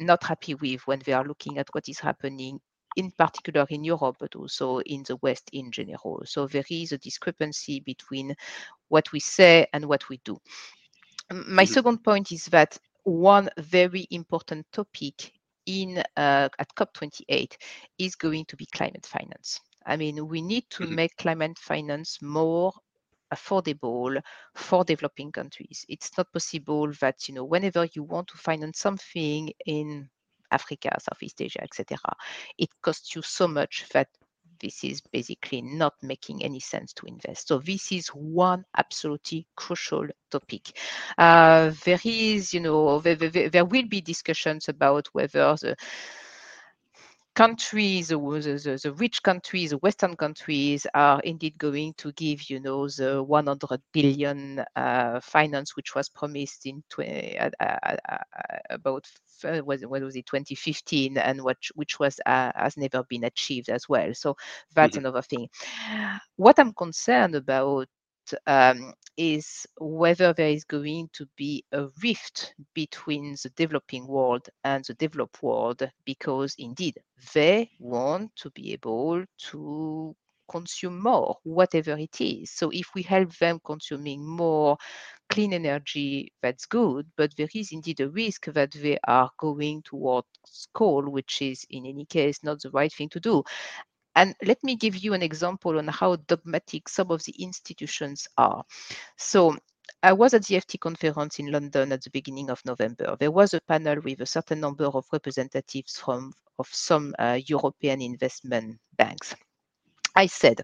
[0.00, 2.60] not happy with when they are looking at what is happening
[2.96, 6.22] in particular in Europe, but also in the West in general.
[6.24, 8.34] So there is a discrepancy between
[8.88, 10.38] what we say and what we do.
[11.32, 11.64] My Mhm.
[11.64, 15.32] second point is that one very important topic
[15.68, 17.56] in uh, at COP28
[17.98, 19.60] is going to be climate finance.
[19.86, 20.98] I mean, we need to Mhm.
[20.98, 22.72] make climate finance more
[23.34, 24.20] affordable
[24.54, 25.84] for developing countries.
[25.88, 30.08] It's not possible that you know whenever you want to finance something in
[30.50, 32.14] Africa, Southeast Asia, etc.,
[32.58, 34.08] it costs you so much that
[34.60, 37.48] this is basically not making any sense to invest.
[37.48, 40.78] So this is one absolutely crucial topic.
[41.16, 45.76] Uh, there is, you know, there, there, there will be discussions about whether the
[47.38, 52.60] countries, the, the, the rich countries, the Western countries are indeed going to give, you
[52.60, 57.00] know, the 100 billion uh, finance which was promised in tw-
[57.40, 59.06] uh, uh, uh, about
[59.44, 63.88] uh, what, was it 2015 and what which was uh, has never been achieved as
[63.88, 64.14] well.
[64.14, 64.36] So
[64.74, 64.98] that's Mhm.
[64.98, 65.48] another thing.
[66.36, 67.88] What I'm concerned about
[68.46, 74.84] um, is whether there is going to be a rift between the developing world and
[74.84, 76.98] the developed world, because indeed
[77.34, 80.14] they want to be able to
[80.50, 82.50] consume more, whatever it is.
[82.50, 84.78] So if we help them consuming more
[85.28, 90.26] clean energy, that's good, but there is indeed a risk that they are going towards
[90.72, 93.42] coal, which is in any case not the right thing to do.
[94.18, 98.64] And let me give you an example on how dogmatic some of the institutions are.
[99.16, 99.56] So
[100.02, 103.16] I was at the FT conference in London at the beginning of November.
[103.20, 108.02] There was a panel with a certain number of representatives from of some uh, European
[108.02, 109.36] investment banks.
[110.16, 110.62] I said,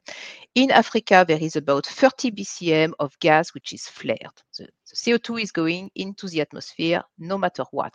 [0.56, 4.34] in Africa, there is about 30 BCM of gas which is flared.
[4.58, 7.94] The, the CO2 is going into the atmosphere no matter what.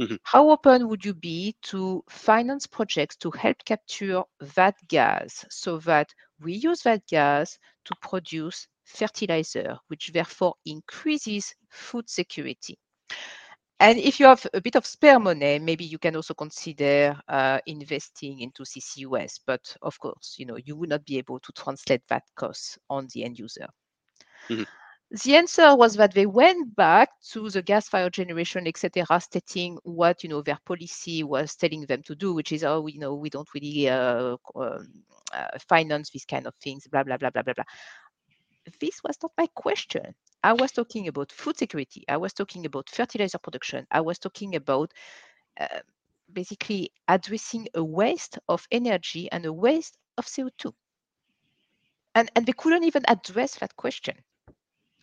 [0.00, 0.18] Mhm.
[0.22, 6.14] How open would you be to finance projects to help capture that gas so that
[6.40, 12.78] we use that gas to produce fertilizer, which therefore increases food security?
[13.80, 17.60] And if you have a bit of spare money, maybe you can also consider uh,
[17.66, 19.40] investing into CCUS.
[19.46, 23.08] But of course, you know you would not be able to translate that cost on
[23.12, 23.68] the end user.
[24.50, 24.64] Mhm.
[25.10, 30.28] The answer was that they went back to the gas-fired generation, etc., stating what you
[30.28, 33.52] know their policy was telling them to do, which is, oh, you know, we don't
[33.52, 35.02] really uh, um,
[35.32, 37.64] uh, finance these kind of things, blah blah blah blah blah blah.
[38.80, 40.14] This was not my question.
[40.44, 42.04] I was talking about food security.
[42.08, 43.88] I was talking about fertilizer production.
[43.90, 44.92] I was talking about
[45.58, 45.80] uh,
[46.32, 50.72] basically addressing a waste of energy and a waste of CO2.
[52.14, 54.14] And, and they couldn't even address that question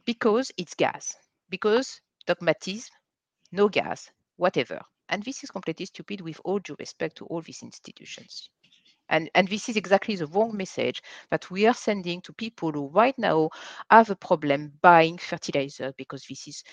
[0.08, 1.16] because it's gas,
[1.52, 2.90] because dogmatism,
[3.52, 4.82] no gas, whatever.
[5.10, 8.50] And this is completely stupid with all due respect to all these institutions.
[9.10, 12.90] And, and this is exactly the wrong message that we are sending to people who
[12.90, 13.50] right now
[13.92, 16.64] have a problem buying fertilizer because this is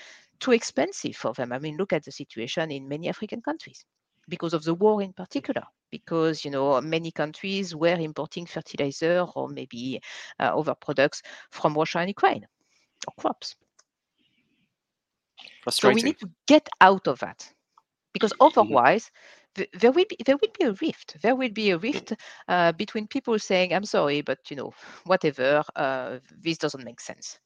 [0.41, 1.53] too expensive for them.
[1.53, 3.85] I mean, look at the situation in many African countries
[4.29, 9.49] because of the war in particular, because you know many countries were importing fertilizer or
[9.49, 10.01] maybe
[10.41, 11.23] uh, other products
[11.53, 12.47] from Russia and Ukraine
[13.07, 13.57] or crops.
[15.79, 17.53] So we need to get out of that
[18.13, 18.77] because Mm-hmm.
[18.79, 19.11] otherwise
[19.55, 22.13] th- there will be there will be a rift there will be a rift
[22.49, 24.73] uh, between people saying i'm sorry but you know
[25.05, 27.39] whatever uh, this doesn't make sense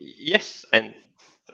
[0.00, 0.94] Yes, and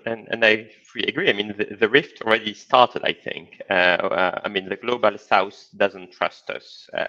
[0.06, 1.28] and, and I fully agree.
[1.30, 3.60] I mean, the, the rift already started, I think.
[3.70, 7.06] Uh, uh, I mean, the global south doesn't trust us uh,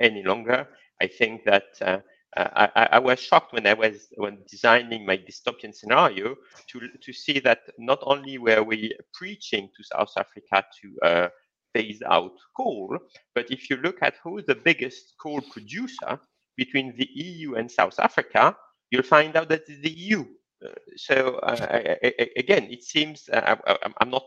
[0.00, 0.68] any longer.
[1.00, 2.02] I think that
[2.36, 6.36] uh, uh, I, I, was shocked when I was when designing my dystopian scenario
[6.68, 11.28] to, to see that not only were we preaching to South Africa to uh,
[11.74, 12.96] phase out coal,
[13.34, 16.20] but if you look at who's the biggest coal producer
[16.56, 18.56] between the EU and South Africa,
[18.90, 20.24] you'll find out that it's the EU.
[20.64, 24.26] Uh, so uh, I, again, it seems uh, I, am not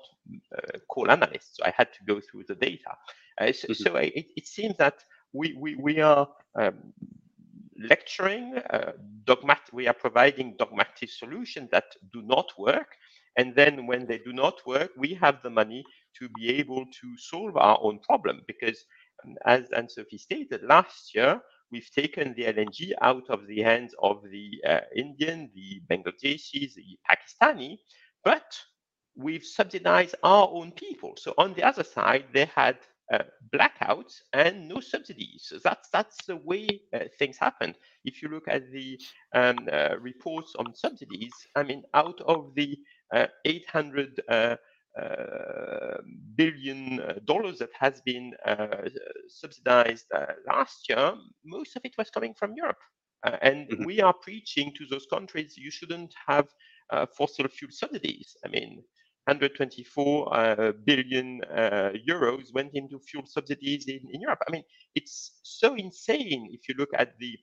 [0.51, 2.97] a coal analyst, so I had to go through the data.
[3.39, 3.74] so, mm-hmm.
[3.74, 6.93] so it, it, seems that we we, we are um,
[7.80, 8.93] lecturing uh,
[9.26, 9.74] dogmatic.
[9.74, 12.95] We are providing dogmatic solutions that do not work,
[13.38, 15.84] and then when they do not work, we have the money
[16.19, 18.86] to be able to solve our own problem because,
[19.26, 24.21] um, as Anne-Sophie stated, last year we've taken the LNG out of the hands of
[24.32, 27.78] the uh, Indian, the Bangladeshis, the Pakistani,
[28.24, 28.45] but
[29.15, 31.13] we've subsidized our own people.
[31.17, 32.78] So on the other side, they had
[33.12, 33.24] uh,
[33.54, 35.45] blackouts and no subsidies.
[35.47, 37.76] So that's that's the way uh, things happen.
[38.06, 38.99] If you look at the
[39.34, 42.78] um, uh, reports on subsidies, I mean, out of the
[43.14, 44.56] uh, 800 uh,
[44.99, 45.97] uh,
[46.36, 48.68] billion dollars that has been uh,
[49.28, 50.06] subsidized
[50.47, 51.14] last year,
[51.45, 52.80] most of it was coming from Europe.
[53.41, 53.86] and mm-hmm.
[53.86, 56.47] we are preaching to those countries you shouldn't have
[57.18, 58.36] fossil fuel subsidies.
[58.45, 58.84] I mean,
[59.26, 64.39] 124 uh, billion uh, euros went into fuel subsidies in, in Europe.
[64.47, 64.63] I mean,
[64.95, 67.38] it's so insane if you look at the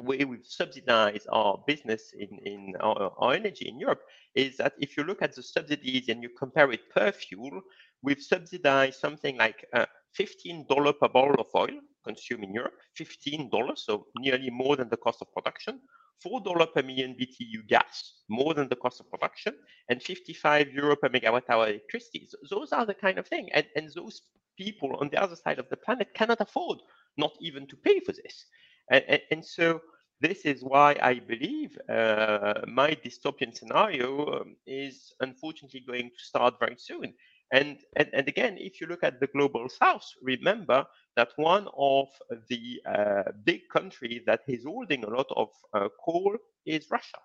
[0.00, 4.02] way we've subsidized our business in, in our, our, energy in Europe
[4.34, 7.60] is that if you look at the subsidies and you compare it per fuel,
[8.02, 9.86] we've subsidized something like uh,
[10.18, 10.66] $15
[10.98, 15.32] per barrel of oil consumed in Europe, $15, so nearly more than the cost of
[15.32, 15.80] production,
[16.24, 19.54] $4 per million BTU gas, more than the cost of production,
[19.88, 22.28] and 55 euro per megawatt hour electricity.
[22.28, 23.48] So those are the kind of thing.
[23.52, 24.22] And, and those
[24.56, 26.78] people on the other side of the planet cannot afford
[27.16, 28.46] not even to pay for this.
[28.90, 29.80] And, and, and so
[30.20, 36.54] this is why I believe uh, my dystopian scenario um, is unfortunately going to start
[36.58, 37.12] very soon.
[37.52, 40.84] And, and, and again, if you look at the global south, remember
[41.16, 42.08] that one of
[42.48, 47.18] the uh, big countries that is holding a lot of uh, coal is Russia.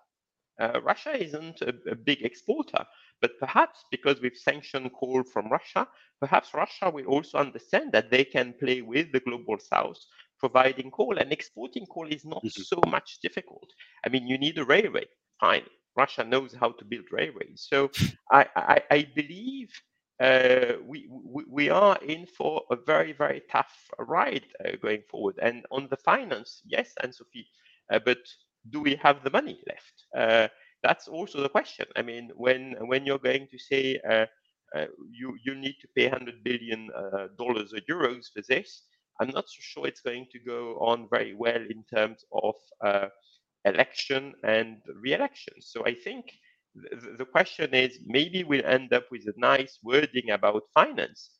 [0.60, 2.84] Uh, Russia isn't a, a, big exporter,
[3.20, 5.88] but perhaps because we've sanctioned coal from Russia,
[6.20, 9.98] perhaps Russia will also understand that they can play with the global south
[10.42, 12.62] providing coal and exporting coal is not mm-hmm.
[12.62, 13.68] so much difficult.
[14.04, 15.06] I mean, you need a railway.
[15.38, 15.66] Fine.
[15.96, 17.66] Russia knows how to build railways.
[17.70, 17.90] So
[18.32, 19.70] I, I, I believe
[20.22, 21.08] uh, we,
[21.48, 25.36] we, are in for a very, very tough ride uh, going forward.
[25.42, 27.48] And on the finance, yes, Anne-Sophie,
[27.92, 28.18] uh, but
[28.70, 30.04] do we have the money left?
[30.16, 30.48] Uh,
[30.84, 31.86] that's also the question.
[31.96, 34.26] I mean, when when you're going to say uh,
[35.10, 36.88] you you need to pay 100 billion
[37.36, 38.82] dollars or euros for this,
[39.20, 42.54] I'm not so sure it's going to go on very well in terms of
[43.64, 45.54] election and re-election.
[45.60, 46.26] So I think
[46.74, 51.30] th- the question is maybe we'll end up with a nice wording about finance.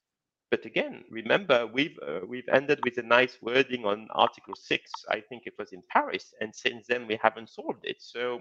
[0.50, 4.90] But again, remember we've uh, we've ended with a nice wording on Article Six.
[5.10, 7.96] I think it was in Paris, and since then we haven't solved it.
[8.00, 8.40] So.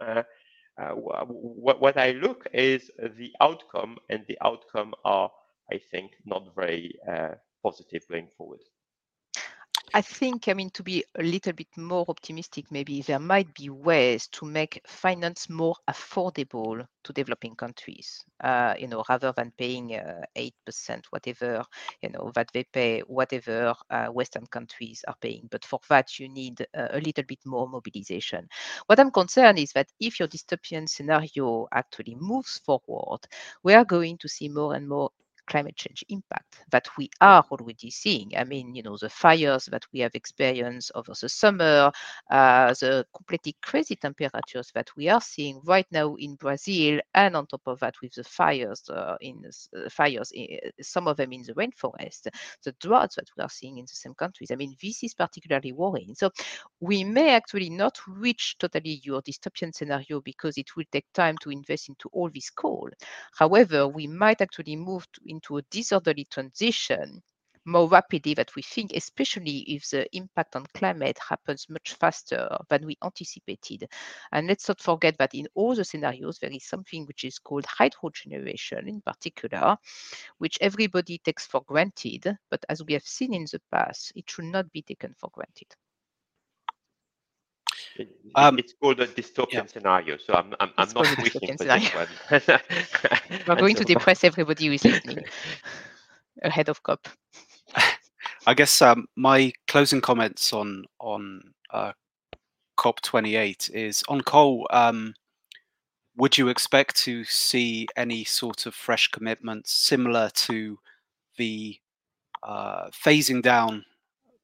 [0.00, 0.22] Uh,
[0.80, 5.30] uh, what, what I look is the outcome, and the outcome are,
[5.72, 8.60] I think, not very uh, positive going forward?
[9.94, 13.70] I think, I mean, to be a little bit more optimistic, maybe there might be
[13.70, 19.94] ways to make finance more affordable to developing countries, uh, you know, rather than paying
[19.96, 21.64] uh, 8%, whatever,
[22.02, 25.48] you know, that they pay, whatever uh, Western countries are paying.
[25.50, 28.46] But for that, you need uh, a little bit more mobilization.
[28.86, 33.20] What I'm concerned is that if your dystopian scenario actually moves forward,
[33.62, 35.10] we are going to see more and more
[35.48, 38.32] climate change impact that we are already seeing.
[38.36, 41.90] I mean, you know, the fires that we have experienced over the summer,
[42.30, 47.46] uh, the completely crazy temperatures that we are seeing right now in Brazil, and on
[47.46, 51.32] top of that, with the fires uh, in uh, fires, in, uh, some of them
[51.32, 52.28] in the rainforest,
[52.64, 54.50] the droughts that we are seeing in the same countries.
[54.50, 56.14] I mean, this is particularly worrying.
[56.14, 56.30] So
[56.80, 61.50] we may actually not reach totally your dystopian scenario because it will take time to
[61.50, 62.88] invest into all this coal.
[63.32, 67.22] However, we might actually move to, in into a disorderly transition
[67.64, 72.84] more rapidly than we think, especially if the impact on climate happens much faster than
[72.86, 73.86] we anticipated.
[74.32, 77.66] And let's not forget that in all the scenarios, there is something which is called
[77.66, 79.76] hydro generation in particular,
[80.38, 82.36] which everybody takes for granted.
[82.50, 85.68] But as we have seen in the past, it should not be taken for granted.
[87.98, 89.66] It, um, it's called a dystopian yeah.
[89.66, 92.08] scenario, so I'm I'm, I'm not wishing for this one.
[93.46, 95.24] We're going to depress everybody who is listening
[96.42, 97.08] ahead of COP.
[98.46, 101.92] I guess um, my closing comments on on uh,
[102.78, 104.66] COP28 is on coal.
[104.70, 105.14] Um,
[106.16, 110.78] would you expect to see any sort of fresh commitments similar to
[111.36, 111.78] the
[112.42, 113.84] uh, phasing down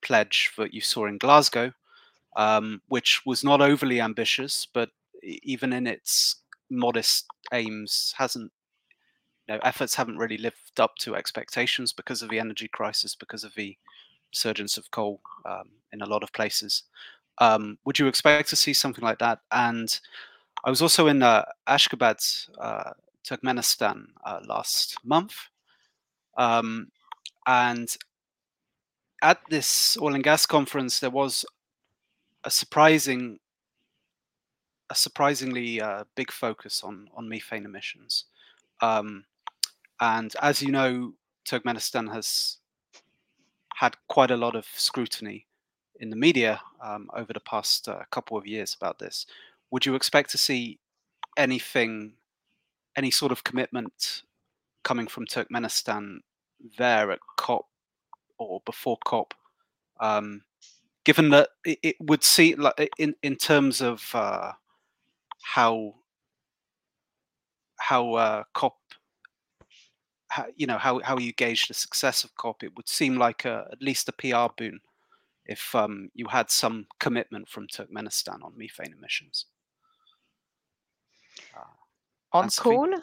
[0.03, 1.73] pledge that you saw in Glasgow,
[2.37, 4.91] um, which was not overly ambitious, but
[5.23, 6.37] even in its
[6.71, 8.53] modest aims, hasn't
[9.47, 13.45] you know, efforts haven't really lived up to expectations because of the energy crisis, because
[13.45, 13.77] of the
[14.33, 16.85] resurgence of coal um, in a lot of places.
[17.39, 19.41] Um, would you expect to see something like that?
[19.53, 19.99] And
[20.65, 22.91] I was also in uh, Ashgabat, uh,
[23.27, 25.35] Turkmenistan uh, last month.
[26.37, 26.89] Um,
[27.47, 27.95] and
[29.23, 31.45] at this oil and gas conference, there was
[32.45, 33.41] a surprising,
[34.91, 38.25] a surprisingly uh, big focus on on methane emissions.
[38.81, 39.25] Um,
[40.01, 41.15] and as you know,
[41.49, 42.59] Turkmenistan has
[43.75, 45.47] had quite a lot of scrutiny
[46.01, 49.27] in the media um, over the past uh, couple of years about this
[49.75, 50.79] would you expect to see
[51.37, 52.13] anything,
[52.97, 54.23] any sort of commitment
[54.85, 56.19] coming from Turkmenistan
[56.79, 57.67] there at COP
[58.39, 59.35] or before COP?
[59.99, 60.43] Um,
[61.05, 64.53] given that it, would see like in in terms of uh,
[65.43, 65.95] how
[67.79, 68.77] how uh, COP
[70.29, 73.45] how, you know how how you gauge the success of COP, it would seem like
[73.45, 74.81] a, at least a PR boon
[75.47, 79.47] if um, you had some commitment from Turkmenistan on methane emissions.
[82.33, 82.95] On coal,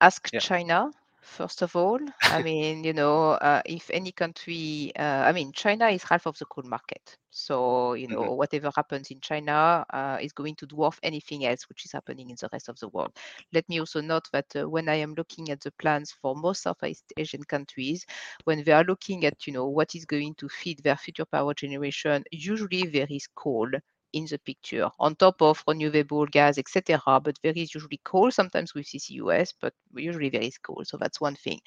[0.00, 0.40] ask Yeah.
[0.40, 0.90] China,
[1.28, 2.00] first of all.
[2.30, 6.38] I mean, you know, uh, if any country, uh, I mean, China is half of
[6.38, 7.16] the coal market.
[7.30, 8.34] So, you know, Mhm.
[8.34, 12.36] whatever happens in China uh, is going to dwarf anything else which is happening in
[12.40, 13.12] the rest of the world.
[13.52, 16.62] Let me also note that uh, when I am looking at the plans for most
[16.62, 18.06] Southeast Asian countries,
[18.44, 21.54] when they are looking at, you know, what is going to feed their future power
[21.54, 23.68] generation, usually there is coal
[24.12, 27.20] in the picture on top of renewable gas, etc.
[27.20, 30.82] But there is usually coal, sometimes with CCUS, but usually there is coal.
[30.84, 31.60] So that's one thing.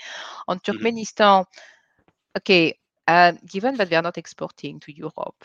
[0.47, 0.71] On mm-hmm.
[0.71, 2.37] Turkmenistan, mm-hmm.
[2.37, 2.77] okay,
[3.07, 5.43] uh, given that they are not exporting to Europe,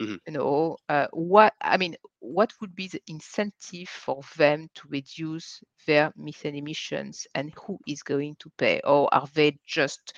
[0.00, 0.16] mm-hmm.
[0.26, 5.62] you know, uh, what I mean, what would be the incentive for them to reduce
[5.86, 10.14] their methane emissions, and who is going to pay, or are they just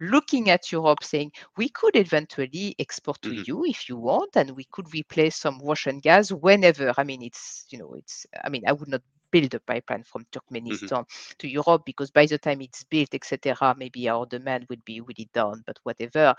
[0.00, 3.42] looking at Europe saying, we could eventually export to mm-hmm.
[3.46, 6.92] you if you want, and we could replace some Russian gas whenever.
[6.96, 10.26] I mean, it's, you know, it's, I mean, I would not build a pipeline from.
[10.32, 11.32] Turkmenistan mm-hmm.
[11.38, 15.28] to Europe because by the time it's built, etc., maybe our demand would be really
[15.32, 16.34] down, but whatever.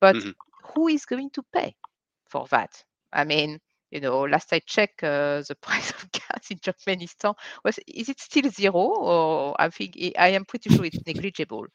[0.00, 0.30] But mm-hmm.
[0.74, 1.74] who is going to pay
[2.28, 2.82] for that?
[3.12, 3.60] I mean,
[3.90, 7.34] you know, last I checked, uh, the price of gas in Turkmenistan
[7.64, 11.66] was is it still zero, or I think I am pretty sure it's negligible.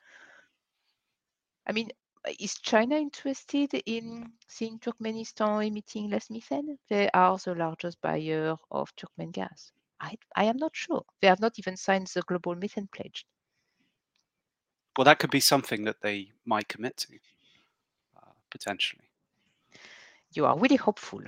[1.68, 1.92] I mean,
[2.40, 6.78] is China interested in seeing Turkmenistan emitting less methane?
[6.90, 9.72] They are the largest buyer of Turkmen gas.
[10.00, 11.04] I, I am not sure.
[11.22, 13.26] They have not even signed the global methane pledge.
[14.98, 17.14] Well, that could be something that they might commit to,
[18.18, 19.04] uh, potentially.
[20.34, 21.22] You are really hopeful.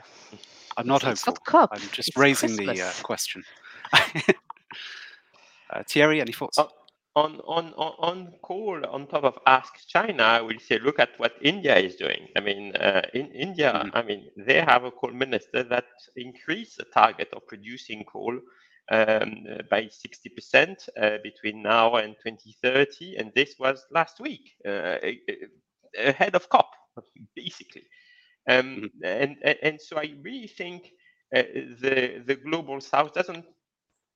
[0.78, 1.34] I'm not it's, hopeful.
[1.34, 1.70] It's not COP.
[1.74, 2.78] I'm just it's raising Christmas.
[2.78, 3.44] the uh, question.
[5.70, 6.58] uh, Thierry, any thoughts?
[6.58, 6.70] Oh,
[7.26, 7.74] on on
[8.10, 11.96] on coal on top of ask china i will say look at what india is
[11.96, 13.98] doing i mean uh, in india mm-hmm.
[13.98, 18.40] i mean they have a coal minister that increased the target of producing coal
[18.92, 24.98] um, by 60% uh, between now and 2030 and this was last week uh,
[25.98, 26.72] ahead of cop
[27.36, 27.84] basically
[28.50, 28.88] um, mm-hmm.
[29.04, 30.92] and, and and so i really think
[31.36, 31.44] uh,
[31.82, 33.46] the the global south doesn't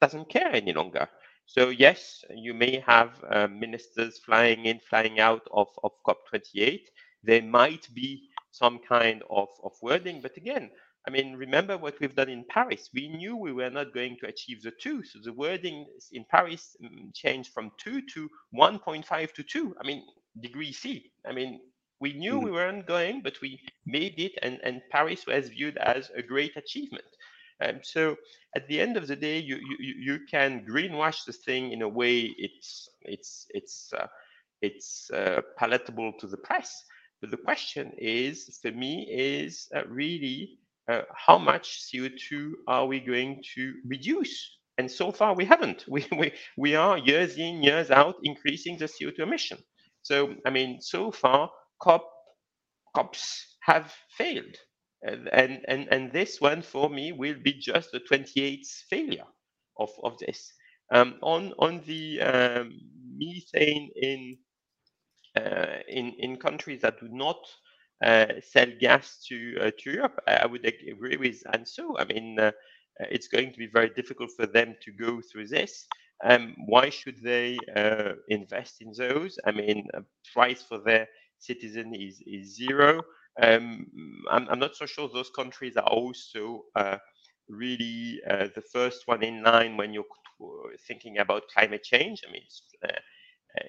[0.01, 1.07] doesn't care any longer
[1.45, 6.81] so yes, you may have uh, ministers flying in, flying out of, of COP28.
[7.23, 10.69] There might be some kind of, of wording, but again,
[11.05, 12.89] I mean, remember what we've done in Paris.
[12.93, 15.03] We knew we were not going to achieve the two.
[15.03, 19.75] So the wording in Paris mm, changed from two to 1.5 to two.
[19.81, 20.03] I mean,
[20.39, 21.11] degree C.
[21.27, 21.59] I mean,
[21.99, 22.45] we knew mm-hmm.
[22.45, 26.55] we weren't going, but we made it, and, and Paris was viewed as a great
[26.55, 27.05] achievement.
[27.63, 28.17] Um, so
[28.55, 31.89] at the end of the day, you you, you can greenwash the thing in a
[31.89, 34.07] way it's it's it's uh,
[34.61, 36.85] it's uh, palatable to the press.
[37.21, 40.59] But the question is, for me, is uh, really
[40.91, 44.57] uh, how much CO2 are we going to reduce?
[44.79, 45.85] And so far, we haven't.
[45.89, 49.59] We, we, we are years in, years out, increasing the CO2 emission.
[50.03, 51.51] So, I mean, so far,
[51.83, 52.09] COP,
[52.95, 54.57] COPs have failed.
[55.03, 59.25] And, and, and this one for me will be just the 28th failure
[59.77, 60.53] of, of this.
[60.91, 62.79] Um, on, on the um,
[63.17, 64.37] methane in,
[65.35, 67.37] uh, in, in countries that do not
[68.03, 71.95] uh, sell gas to, uh, to Europe, I would agree with Anso.
[71.97, 72.51] I mean, uh,
[72.99, 75.85] it's going to be very difficult for them to go through this.
[76.23, 79.37] Um, why should they uh, invest in those?
[79.45, 79.87] I mean,
[80.33, 81.07] price for their
[81.39, 83.01] citizen is, is zero.
[83.41, 83.87] Um,
[84.29, 86.97] I'm, I'm, not so sure those countries are also uh,
[87.49, 90.05] really uh, the first one in line when you're
[90.87, 92.21] thinking about climate change.
[92.27, 92.99] I mean, it's, uh,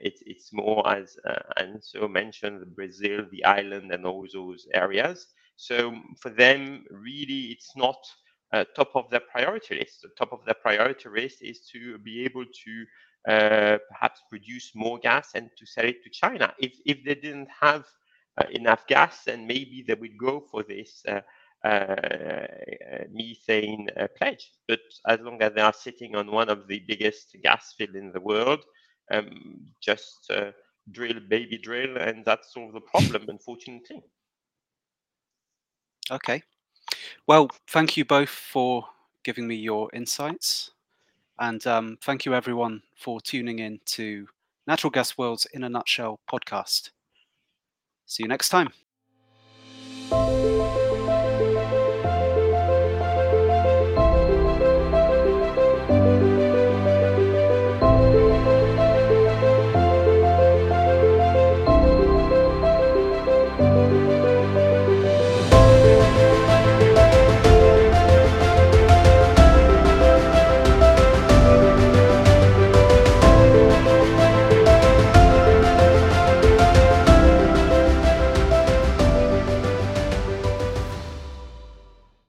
[0.01, 5.27] it's, it's more as uh, Anso mentioned, Brazil, the island, and all those areas.
[5.57, 7.97] So for them, really, it's not
[8.53, 10.03] uh, top of their priority list.
[10.03, 12.85] The top of their priority list is to be able to
[13.33, 16.53] uh, perhaps produce more gas and to sell it to China.
[16.59, 17.85] If if they didn't have uh,
[18.51, 21.21] enough gas, and maybe they would go for this uh,
[21.67, 22.47] uh,
[23.11, 24.53] methane pledge.
[24.69, 28.13] But as long as they are sitting on one of the biggest gas fields in
[28.13, 28.65] the world,
[29.13, 30.31] um, just
[30.91, 34.03] drill, baby drill, and that solves the problem, unfortunately.
[36.11, 36.43] Okay.
[37.27, 38.87] Well, thank you both for
[39.23, 40.71] giving me your insights.
[41.39, 44.29] And um, thank you, everyone, for tuning in to
[44.67, 46.91] Natural Gas World's in a Nutshell podcast.
[48.07, 48.73] See you next time.